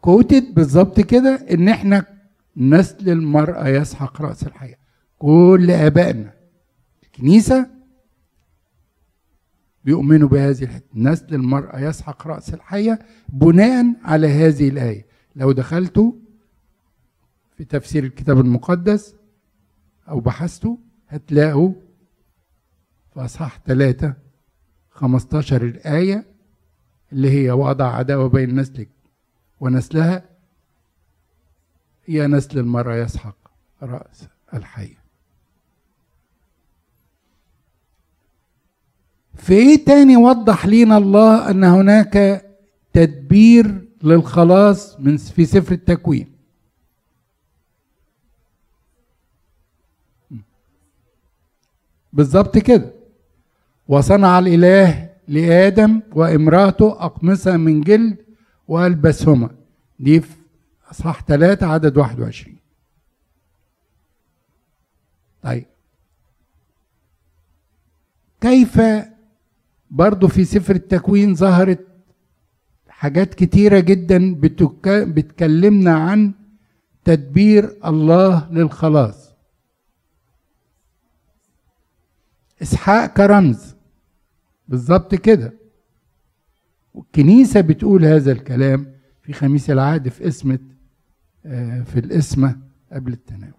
كوتت 0.00 0.46
بالظبط 0.52 1.00
كده 1.00 1.46
إن 1.50 1.68
إحنا 1.68 2.04
نسل 2.56 3.08
المرأة 3.10 3.68
يسحق 3.68 4.22
رأس 4.22 4.42
الحياة. 4.42 4.78
كل 5.18 5.70
آبائنا. 5.70 6.32
الكنيسة 7.02 7.77
بيؤمنوا 9.88 10.28
بهذه 10.28 10.64
الحته 10.64 10.86
نسل 10.94 11.34
المرأة 11.34 11.80
يسحق 11.80 12.26
رأس 12.26 12.54
الحية 12.54 12.98
بناء 13.28 13.84
على 14.04 14.26
هذه 14.28 14.68
الآية. 14.68 15.06
لو 15.36 15.52
دخلتوا 15.52 16.12
في 17.56 17.64
تفسير 17.64 18.04
الكتاب 18.04 18.40
المقدس 18.40 19.14
أو 20.08 20.20
بحثتوا 20.20 20.76
هتلاقوا 21.08 21.72
في 23.14 23.20
أصحاح 23.24 23.60
ثلاثة 23.66 24.14
15 24.90 25.62
الآية 25.62 26.24
اللي 27.12 27.30
هي 27.30 27.50
وضع 27.50 27.94
عداوة 27.94 28.28
بين 28.28 28.60
نسلك 28.60 28.88
ونسلها 29.60 30.24
هي 32.04 32.26
نسل 32.26 32.58
المرأة 32.58 32.96
يسحق 32.96 33.36
رأس 33.82 34.28
الحية. 34.54 34.97
في 39.38 39.52
إيه 39.54 39.84
تاني 39.84 40.16
وضح 40.16 40.66
لينا 40.66 40.96
الله 40.96 41.50
أن 41.50 41.64
هناك 41.64 42.44
تدبير 42.92 43.88
للخلاص 44.02 45.00
من 45.00 45.16
في 45.16 45.44
سفر 45.46 45.72
التكوين؟ 45.72 46.28
بالظبط 52.12 52.58
كده. 52.58 52.92
وصنع 53.88 54.38
الإله 54.38 55.10
لآدم 55.28 56.00
وامرأته 56.12 57.04
أقمصة 57.04 57.56
من 57.56 57.80
جلد 57.80 58.16
وألبسهما. 58.68 59.50
دي 60.00 60.20
في 60.20 60.36
أصحاح 60.90 61.22
3 61.22 61.66
عدد 61.66 61.96
21 61.96 62.56
طيب. 65.42 65.64
كيف 68.40 68.80
برضو 69.90 70.28
في 70.28 70.44
سفر 70.44 70.74
التكوين 70.74 71.34
ظهرت 71.34 71.86
حاجات 72.88 73.34
كتيرة 73.34 73.80
جدا 73.80 74.34
بتك... 74.34 74.88
بتكلمنا 74.88 75.94
عن 75.94 76.34
تدبير 77.04 77.76
الله 77.84 78.52
للخلاص. 78.52 79.28
إسحاق 82.62 83.06
كرمز 83.16 83.74
بالظبط 84.68 85.14
كده. 85.14 85.52
والكنيسة 86.94 87.60
بتقول 87.60 88.04
هذا 88.04 88.32
الكلام 88.32 88.94
في 89.22 89.32
خميس 89.32 89.70
العهد 89.70 90.08
في 90.08 90.28
اسمة 90.28 90.58
في 91.84 91.96
الاسمة 91.96 92.58
قبل 92.92 93.12
التناول. 93.12 93.57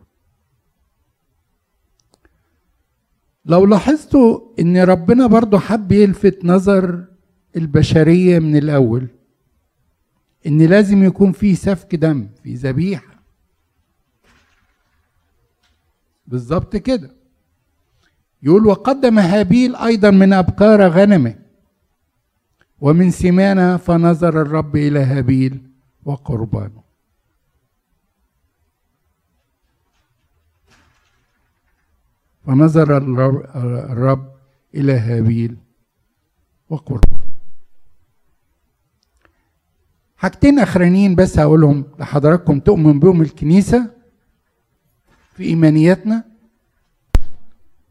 لو 3.50 3.66
لاحظتوا 3.66 4.39
إن 4.60 4.78
ربنا 4.78 5.28
برضو 5.28 5.58
حب 5.58 5.91
يلفت 5.91 6.45
نظر 6.45 7.06
البشرية 7.56 8.39
من 8.39 8.56
الأول 8.56 9.08
إن 10.47 10.62
لازم 10.62 11.04
يكون 11.04 11.32
في 11.32 11.56
سفك 11.56 11.95
دم 11.95 12.30
في 12.43 12.54
ذبيحة. 12.54 13.24
بالظبط 16.28 16.76
كده. 16.76 17.12
يقول 18.43 18.66
وقدم 18.66 19.20
هابيل 19.20 19.76
أيضا 19.76 20.12
من 20.12 20.34
ابكار 20.34 20.88
غنمه. 20.88 21.36
ومن 22.82 23.12
سمانه 23.12 23.78
فنظر 23.78 24.41
الرب 24.41 24.76
إلى 24.76 25.00
هابيل 25.00 25.62
وقربانه. 26.06 26.88
فنظر 32.50 32.97
الرب 33.91 34.36
إلى 34.76 34.93
هابيل 34.93 35.58
وقربان. 36.70 37.30
حاجتين 40.18 40.60
أخرانيين 40.60 41.16
بس 41.16 41.39
هقولهم 41.39 41.86
لحضراتكم. 42.00 42.60
تؤمن 42.60 43.00
بهم 43.00 43.22
الكنيسة 43.22 43.93
في 45.34 45.43
إيمانياتنا 45.43 46.24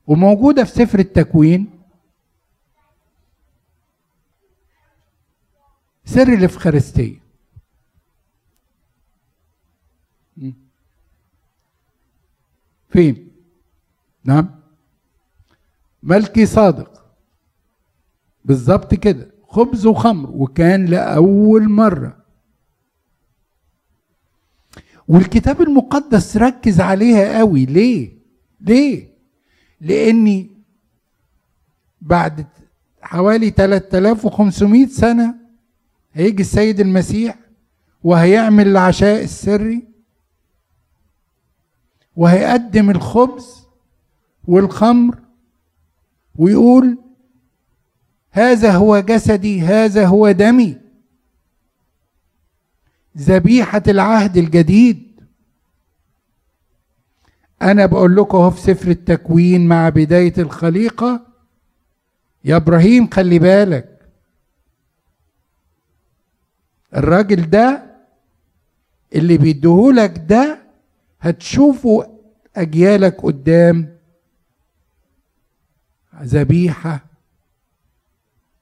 وموجودة 0.06 0.64
في 0.64 0.70
سفر 0.70 0.98
التكوين. 0.98 1.70
سر 6.04 6.32
الإفخارستية. 6.32 7.20
فين؟ 12.88 13.27
نعم. 14.28 14.48
ملكي 16.02 16.46
صادق. 16.46 17.04
بالظبط 18.44 18.94
كده. 18.94 19.30
خبز 19.48 19.86
وخمر. 19.86 20.30
وكان 20.30 20.86
لأول 20.86 21.68
مرة. 21.68 22.16
والكتاب 25.08 25.60
المقدس 25.62 26.36
ركز 26.36 26.80
عليها 26.80 27.38
قوي. 27.38 27.66
ليه؟ 27.66 28.18
ليه؟ 28.60 29.08
لأني 29.80 30.50
بعد 32.00 32.46
حوالي 33.02 33.50
3500 33.50 34.86
سنة 34.86 35.34
هيجي 36.12 36.42
السيد 36.42 36.80
المسيح 36.80 37.38
وهيعمل 38.04 38.68
العشاء 38.68 39.24
السري 39.24 39.88
وهيقدم 42.16 42.90
الخبز 42.90 43.57
والخمر 44.48 45.18
ويقول 46.36 46.98
هذا 48.30 48.72
هو 48.72 48.98
جسدي 49.00 49.60
هذا 49.60 50.06
هو 50.06 50.30
دمي. 50.30 50.78
ذبيحة 53.18 53.82
العهد 53.88 54.36
الجديد. 54.36 55.20
أنا 57.62 57.86
بقول 57.86 58.16
لكم 58.16 58.38
أهو 58.38 58.50
في 58.50 58.60
سفر 58.60 58.90
التكوين 58.90 59.66
مع 59.68 59.88
بداية 59.88 60.34
الخليقة 60.38 61.26
يا 62.44 62.56
إبراهيم 62.56 63.10
خلي 63.10 63.38
بالك. 63.38 63.98
الراجل 66.96 67.50
ده 67.50 67.82
اللي 69.14 69.38
بيديهولك 69.38 70.18
ده 70.28 70.58
هتشوفه 71.20 72.18
أجيالك 72.56 73.20
قدام 73.22 73.97
ذبيحة 76.22 77.04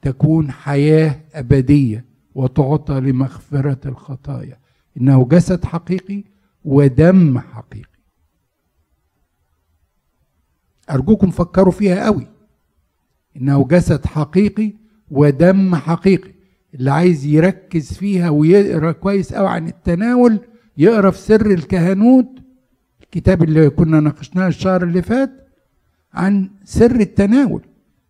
تكون 0.02 0.50
حياة 0.50 1.20
أبدية 1.34 2.04
وتعطى 2.34 3.00
لمغفرة 3.00 3.88
الخطايا. 3.88 4.58
إنه 4.96 5.24
جسد 5.28 5.64
حقيقي 5.64 6.24
ودم 6.64 7.38
حقيقي. 7.38 7.96
أرجوكم 10.90 11.30
فكروا 11.30 11.72
فيها 11.72 12.04
قوي. 12.04 12.26
إنه 13.36 13.64
جسد 13.64 14.06
حقيقي 14.06 14.72
ودم 15.10 15.74
حقيقي. 15.74 16.30
اللي 16.74 16.90
عايز 16.90 17.24
يركز 17.24 17.92
فيها 17.92 18.30
ويقرأ 18.30 18.92
كويس 18.92 19.34
قوي 19.34 19.48
عن 19.48 19.68
التناول 19.68 20.40
يقرأ 20.78 21.10
في 21.10 21.18
سر 21.18 21.50
الكهنوت. 21.50 22.28
الكتاب 23.02 23.42
اللي 23.42 23.70
كنا 23.70 24.00
ناقشناه 24.00 24.48
الشهر 24.48 24.82
اللي 24.82 25.02
فات 25.02 25.45
عن 26.14 26.50
سر 26.64 27.00
التناول. 27.00 27.62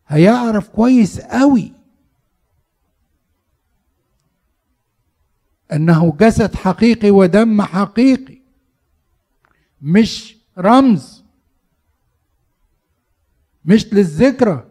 هيعرف 0.08 0.68
كويس 0.68 1.20
قوي 1.20 1.72
أنه 5.72 6.16
جسد 6.20 6.54
حقيقي 6.54 7.10
ودم 7.10 7.62
حقيقي 7.62 8.38
مش 9.82 10.36
رمز 10.58 11.24
مش 13.64 13.94
للذكرى. 13.94 14.64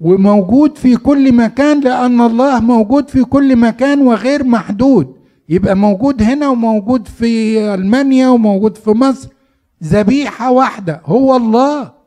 وموجود 0.00 0.78
في 0.78 0.96
كل 0.96 1.32
مكان 1.34 1.80
لأن 1.80 2.20
الله 2.20 2.60
موجود 2.60 3.08
في 3.08 3.24
كل 3.24 3.56
مكان 3.56 4.00
وغير 4.00 4.44
محدود. 4.44 5.16
يبقى 5.48 5.74
موجود 5.76 6.22
هنا 6.22 6.48
وموجود 6.48 7.08
في 7.08 7.60
ألمانيا 7.74 8.28
وموجود 8.28 8.76
في 8.76 8.90
مصر. 8.90 9.28
ذبيحة 9.82 10.50
واحدة 10.50 11.00
هو 11.04 11.36
الله. 11.36 12.00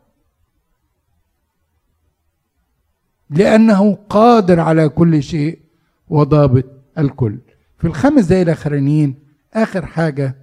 لأنه 3.29 3.95
قادر 3.95 4.59
على 4.59 4.89
كل 4.89 5.23
شيء 5.23 5.61
وضابط 6.09 6.65
الكل. 6.97 7.39
في 7.77 7.87
الخمس 7.87 8.25
دقايق 8.25 8.41
الأخرانيين 8.41 9.19
آخر 9.53 9.85
حاجة 9.85 10.35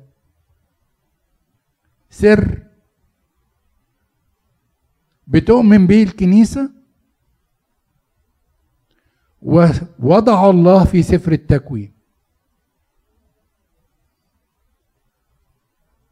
سر. 2.11 2.63
بتؤمن 5.27 5.87
به 5.87 6.03
الكنيسة؟ 6.03 6.71
ووضع 9.43 10.51
الله 10.51 10.85
في 10.85 11.03
سفر 11.03 11.33
التكوين. 11.33 11.93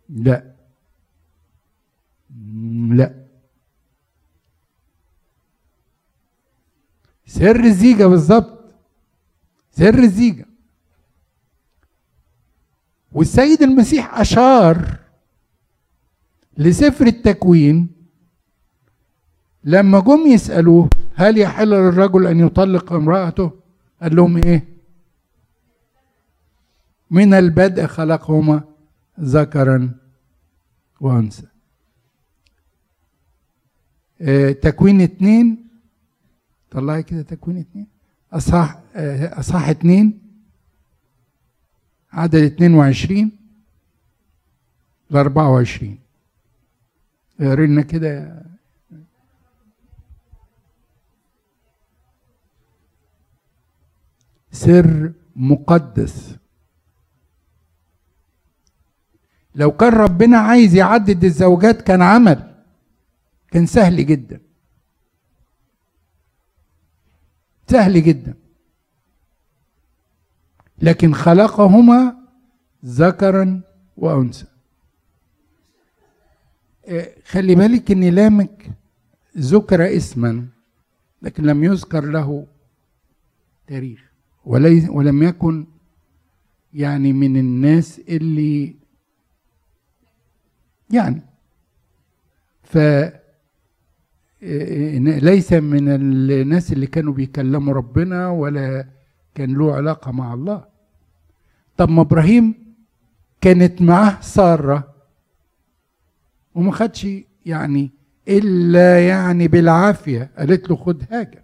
لا. 0.08 0.57
لا. 2.92 3.24
سر 7.26 7.64
الزيجة 7.64 8.06
بالظبط. 8.06 8.58
سر 9.70 9.98
الزيجة. 9.98 10.46
والسيد 13.12 13.62
المسيح 13.62 14.20
أشار 14.20 14.98
لسفر 16.56 17.06
التكوين 17.06 17.88
لما 19.64 20.00
جم 20.00 20.26
يسألوه 20.26 20.90
هل 21.14 21.38
يحل 21.38 21.68
للرجل 21.70 22.26
أن 22.26 22.40
يطلق 22.40 22.92
امرأته؟ 22.92 23.52
قال 24.02 24.16
لهم 24.16 24.36
إيه؟ 24.36 24.68
من 27.10 27.34
البدء 27.34 27.86
خلقهما 27.86 28.62
ذكرا 29.20 29.94
وأنثى. 31.00 31.46
آه 34.20 34.52
تكوين 34.52 35.00
اتنين. 35.00 35.68
طلعي 36.70 37.02
كده 37.02 37.22
تكوين 37.22 37.56
اتنين. 37.56 37.86
أصح 38.32 38.78
آه 38.94 39.40
أصح 39.40 39.68
اتنين. 39.68 40.20
عدد 42.12 42.34
اتنين 42.34 42.74
وعشرين 42.74 43.32
لأربعة 45.10 45.50
وعشرين. 45.50 45.98
اقري 47.40 47.66
لنا 47.66 47.82
كده. 47.82 48.42
سر 54.52 55.12
مقدس. 55.36 56.36
لو 59.54 59.72
كان 59.72 59.92
ربنا 59.92 60.38
عايز 60.38 60.74
يعدد 60.74 61.24
الزوجات 61.24 61.82
كان 61.82 62.02
عمل. 62.02 62.47
كان 63.50 63.66
سهل 63.66 64.06
جدا. 64.06 64.40
سهل 67.66 68.02
جدا. 68.02 68.34
لكن 70.82 71.14
خلقهما 71.14 72.16
ذكرا 72.84 73.60
وأنثى. 73.96 74.46
خلي 77.24 77.54
بالك 77.54 77.90
إن 77.90 78.04
لامك 78.04 78.70
ذكر 79.38 79.96
اسما 79.96 80.46
لكن 81.22 81.42
لم 81.44 81.64
يذكر 81.64 82.04
له 82.04 82.46
تاريخ. 83.66 84.12
ولم 84.44 85.22
يكن 85.22 85.66
يعني 86.74 87.12
من 87.12 87.36
الناس 87.36 87.98
اللي 87.98 88.76
يعني. 90.90 91.22
ف 92.62 92.78
ليس 94.42 95.52
من 95.52 95.88
الناس 95.88 96.72
اللي 96.72 96.86
كانوا 96.86 97.12
بيكلموا 97.12 97.74
ربنا 97.74 98.28
ولا 98.28 98.86
كان 99.34 99.54
له 99.54 99.74
علاقة 99.74 100.10
مع 100.10 100.34
الله. 100.34 100.64
طب 101.76 101.88
ما 101.88 102.02
إبراهيم 102.02 102.54
كانت 103.40 103.82
معاه 103.82 104.20
سارة 104.20 104.94
وما 106.54 106.72
خدش 106.72 107.06
يعني 107.46 107.90
إلا 108.28 109.08
يعني 109.08 109.48
بالعافية 109.48 110.30
قالت 110.38 110.70
له 110.70 110.76
خد 110.76 111.02
هاجر. 111.10 111.42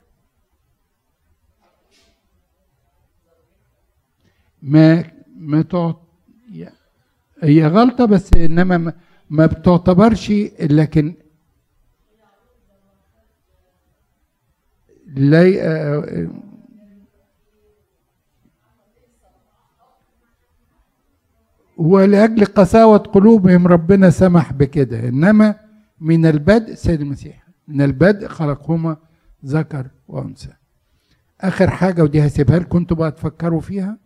ما 4.62 5.04
ما 5.38 5.62
تعط 5.62 6.00
هي 7.42 7.66
غلطة 7.66 8.04
بس 8.04 8.30
إنما 8.36 8.78
ما, 8.78 8.92
ما 9.30 9.46
بتعتبرش 9.46 10.32
لكن 10.60 11.14
لا 15.14 15.42
ولأجل 21.76 22.44
قساوة 22.44 22.98
قلوبهم 22.98 23.66
ربنا 23.66 24.10
سمح 24.10 24.52
بكده. 24.52 25.08
إنما 25.08 25.60
من 26.00 26.26
البدء 26.26 26.74
سيد 26.74 27.00
المسيح 27.00 27.48
من 27.68 27.82
البدء 27.82 28.28
خلقهما 28.28 28.96
ذكر 29.44 29.90
وأنثى. 30.08 30.52
آخر 31.40 31.70
حاجة 31.70 32.02
ودي 32.02 32.26
هسيبها 32.26 32.58
لكم 32.58 32.78
أنتوا 32.78 32.96
بقى 32.96 33.12
تفكروا 33.12 33.60
فيها. 33.60 33.98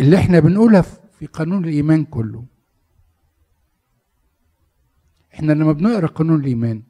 اللي 0.00 0.16
إحنا 0.16 0.40
بنقولها 0.40 0.82
في 1.18 1.26
قانون 1.26 1.64
الإيمان 1.64 2.04
كله. 2.04 2.44
إحنا 5.34 5.52
لما 5.52 5.72
بنقرأ 5.72 6.06
قانون 6.06 6.40
الإيمان 6.40 6.82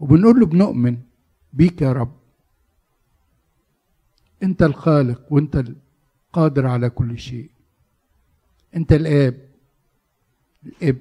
وبنقول 0.00 0.40
له 0.40 0.46
بنؤمن 0.46 0.98
بيك 1.52 1.82
يا 1.82 1.92
رب. 1.92 2.16
انت 4.42 4.62
الخالق 4.62 5.32
وانت 5.32 5.56
القادر 5.56 6.66
على 6.66 6.90
كل 6.90 7.18
شيء. 7.18 7.50
انت 8.76 8.92
الآب 8.92 9.48
الإب 10.66 10.98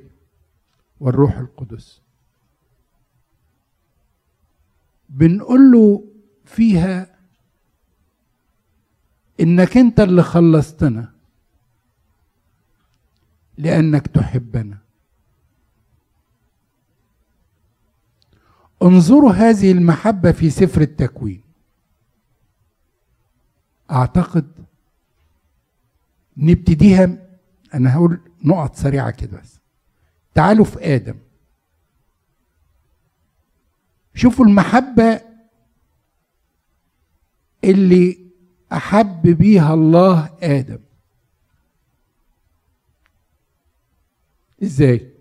والروح 1.00 1.38
القدس. 1.38 2.02
بنقول 5.10 5.72
له 5.72 6.04
فيها 6.46 7.16
إنك 9.40 9.78
انت 9.78 10.00
اللي 10.00 10.24
خلصتنا 10.24 11.14
لأنك 13.58 14.08
تحبنا. 14.08 14.85
انظروا 18.86 19.32
هذه 19.32 19.72
المحبة 19.72 20.32
في 20.32 20.50
سفر 20.50 20.82
التكوين. 20.82 21.42
أعتقد 23.92 24.52
نبتديها 26.38 27.18
أنا 27.74 27.94
هقول 27.96 28.20
نقط 28.44 28.76
سريعة 28.76 29.12
كده 29.12 29.42
بس. 29.42 29.60
تعالوا 30.34 30.66
في 30.66 30.96
آدم. 30.96 31.16
شوفوا 34.16 34.46
المحبة 34.46 35.22
اللي 37.64 38.18
أحب 38.74 39.22
بيها 39.28 39.74
الله 39.74 40.30
آدم. 40.44 40.80
إزاي؟ 44.64 45.15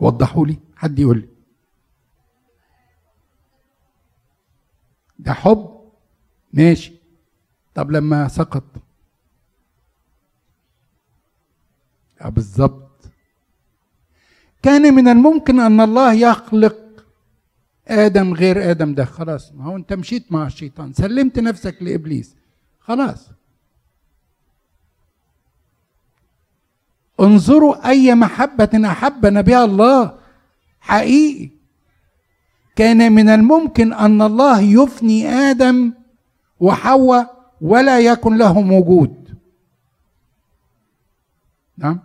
وضحوا 0.00 0.46
لي. 0.46 0.58
حد 0.76 0.98
يقول 0.98 1.18
لي. 1.18 1.28
ده 5.18 5.32
حب؟ 5.32 5.78
ماشي. 6.52 6.92
طب 7.74 7.90
لما 7.90 8.28
سقط. 8.28 8.64
آه، 12.20 12.28
بالظبط. 12.28 13.10
كان 14.62 14.94
من 14.94 15.08
الممكن 15.08 15.60
أن 15.60 15.80
الله 15.80 16.12
يخلق 16.12 16.76
آدم 17.88 18.34
غير 18.34 18.70
آدم 18.70 18.94
ده. 18.94 19.04
خلاص. 19.04 19.52
ما 19.52 19.64
هو 19.64 19.76
أنت 19.76 19.92
مشيت 19.92 20.32
مع 20.32 20.46
الشيطان. 20.46 20.92
سلمت 20.92 21.38
نفسك 21.38 21.76
لإبليس. 21.82 22.36
خلاص. 22.80 23.37
انظروا 27.20 27.88
أي 27.88 28.14
محبة 28.14 28.70
احبنا 28.84 29.40
بها 29.40 29.64
الله. 29.64 30.18
حقيقي. 30.80 31.50
كان 32.76 33.12
من 33.12 33.28
الممكن 33.28 33.92
أن 33.92 34.22
الله 34.22 34.60
يفني 34.60 35.28
آدم 35.28 35.92
وحواء 36.60 37.52
ولا 37.60 38.00
يكن 38.00 38.36
لهم 38.36 38.72
وجود. 38.72 39.34
نعم. 41.78 42.00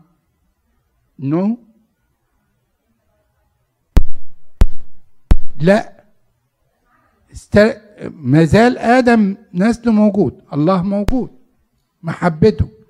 نو. 1.20 1.58
لا. 5.62 5.94
است... 7.32 7.60
ما 8.12 8.46
زال 8.46 8.78
آدم 8.78 9.38
نسله 9.54 9.92
موجود. 9.92 10.42
الله 10.54 10.82
موجود. 10.84 11.30
محبته. 12.04 12.83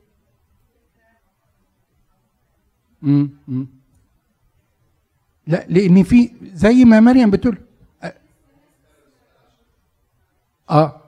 لا 5.48 5.66
لأن 5.70 6.04
في 6.04 6.32
زي 6.54 6.86
ما 6.86 7.00
مريم 7.00 7.32
بتقول. 7.32 7.58
آه. 10.70 11.02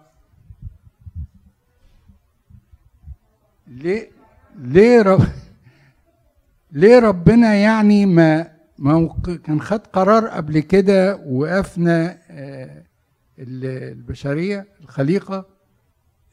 ليه 3.67 4.09
ليه 4.59 5.01
رب 5.01 5.21
ليه 6.71 6.99
ربنا 6.99 7.53
يعني 7.55 8.05
ما 8.05 8.51
ما 8.79 9.15
كان 9.43 9.61
خد 9.61 9.87
قرار 9.87 10.27
قبل 10.27 10.59
كده 10.59 11.15
وافنى 11.25 12.07
آه 12.29 12.83
البشرية 13.39 14.65
الخليقة 14.81 15.45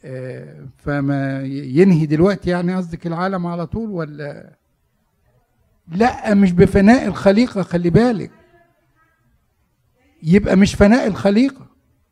آه 0.05 0.67
فما 0.79 1.43
ينهي 1.47 2.07
دلوقتي 2.07 2.51
يعني 2.51 2.75
قصدك 2.77 3.07
العالم 3.07 3.47
على 3.47 3.67
طول 3.67 3.91
ولا 3.91 4.57
لا 5.89 6.35
مش 6.35 6.53
بفناء 6.53 7.07
الخليقة 7.07 7.63
خلي 7.63 7.91
بالك. 7.91 8.31
يبقى 10.23 10.57
مش 10.57 10.75
فناء 10.75 11.07
الخليقة. 11.07 11.67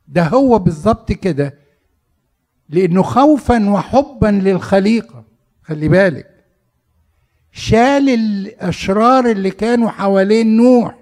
ده 0.08 0.24
هو 0.28 0.58
بالظبط 0.58 1.12
كده. 1.12 1.58
لأنه 2.68 3.02
خوفا 3.02 3.70
وحبا 3.70 4.26
للخليقة. 4.26 5.24
خلي 5.62 5.88
بالك. 5.88 6.44
شال 7.52 8.08
الأشرار 8.08 9.30
اللي 9.30 9.50
كانوا 9.50 9.90
حوالين 9.90 10.56
نوح 10.56 10.98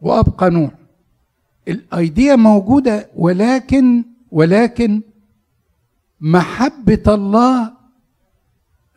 وأبقى 0.00 0.50
نوح. 0.50 0.70
الأيديا 1.68 2.36
موجودة 2.36 3.10
ولكن 3.16 4.04
ولكن 4.30 5.02
محبة 6.20 7.02
الله 7.08 7.72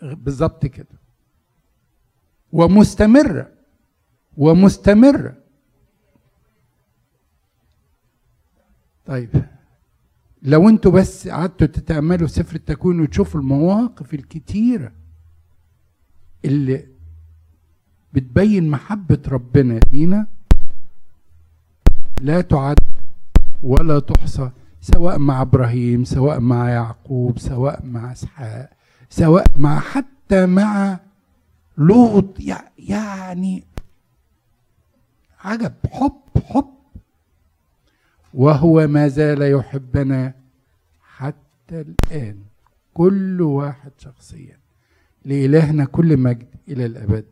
بالظبط 0.02 0.66
كده. 0.66 0.99
ومستمره 2.54 3.48
ومستمره 4.38 5.34
طيب 9.06 9.30
لو 10.42 10.70
أنتوا 10.70 10.92
بس 10.92 11.28
قعدتوا 11.28 11.68
تتأملوا 11.68 12.28
سفر 12.28 12.56
التكوين 12.56 13.00
وتشوفوا 13.00 13.40
المواقف 13.42 14.14
الكتيرة 14.14 14.92
اللي 16.46 16.88
بتبين 18.14 18.70
محبة 18.70 19.20
ربنا 19.28 19.80
لينا 19.92 20.28
لا 22.22 22.42
تعد 22.42 22.78
ولا 23.64 24.00
تحصى 24.00 24.52
سواء 24.82 25.20
مع 25.20 25.42
إبراهيم 25.42 26.04
سواء 26.04 26.40
مع 26.40 26.70
يعقوب 26.70 27.40
سواء 27.40 27.86
مع 27.86 28.12
إسحاق 28.12 28.70
سواء 29.10 29.46
مع 29.58 29.80
حتى 29.80 30.46
مع 30.46 31.00
لوط 31.80 32.40
يعني 32.78 33.64
عجب 35.40 35.74
حب 35.92 36.22
حب. 36.46 36.74
وهو 38.34 38.88
ما 38.88 39.08
زال 39.08 39.42
يحبنا 39.42 40.34
حتى 41.02 41.82
الآن 41.82 42.38
كل 42.94 43.42
واحد 43.42 43.92
شخصيا. 43.98 44.58
لإلهنا 45.26 45.86
كل 45.86 46.18
مجد 46.18 46.48
إلى 46.68 46.86
الأبد. 46.86 47.26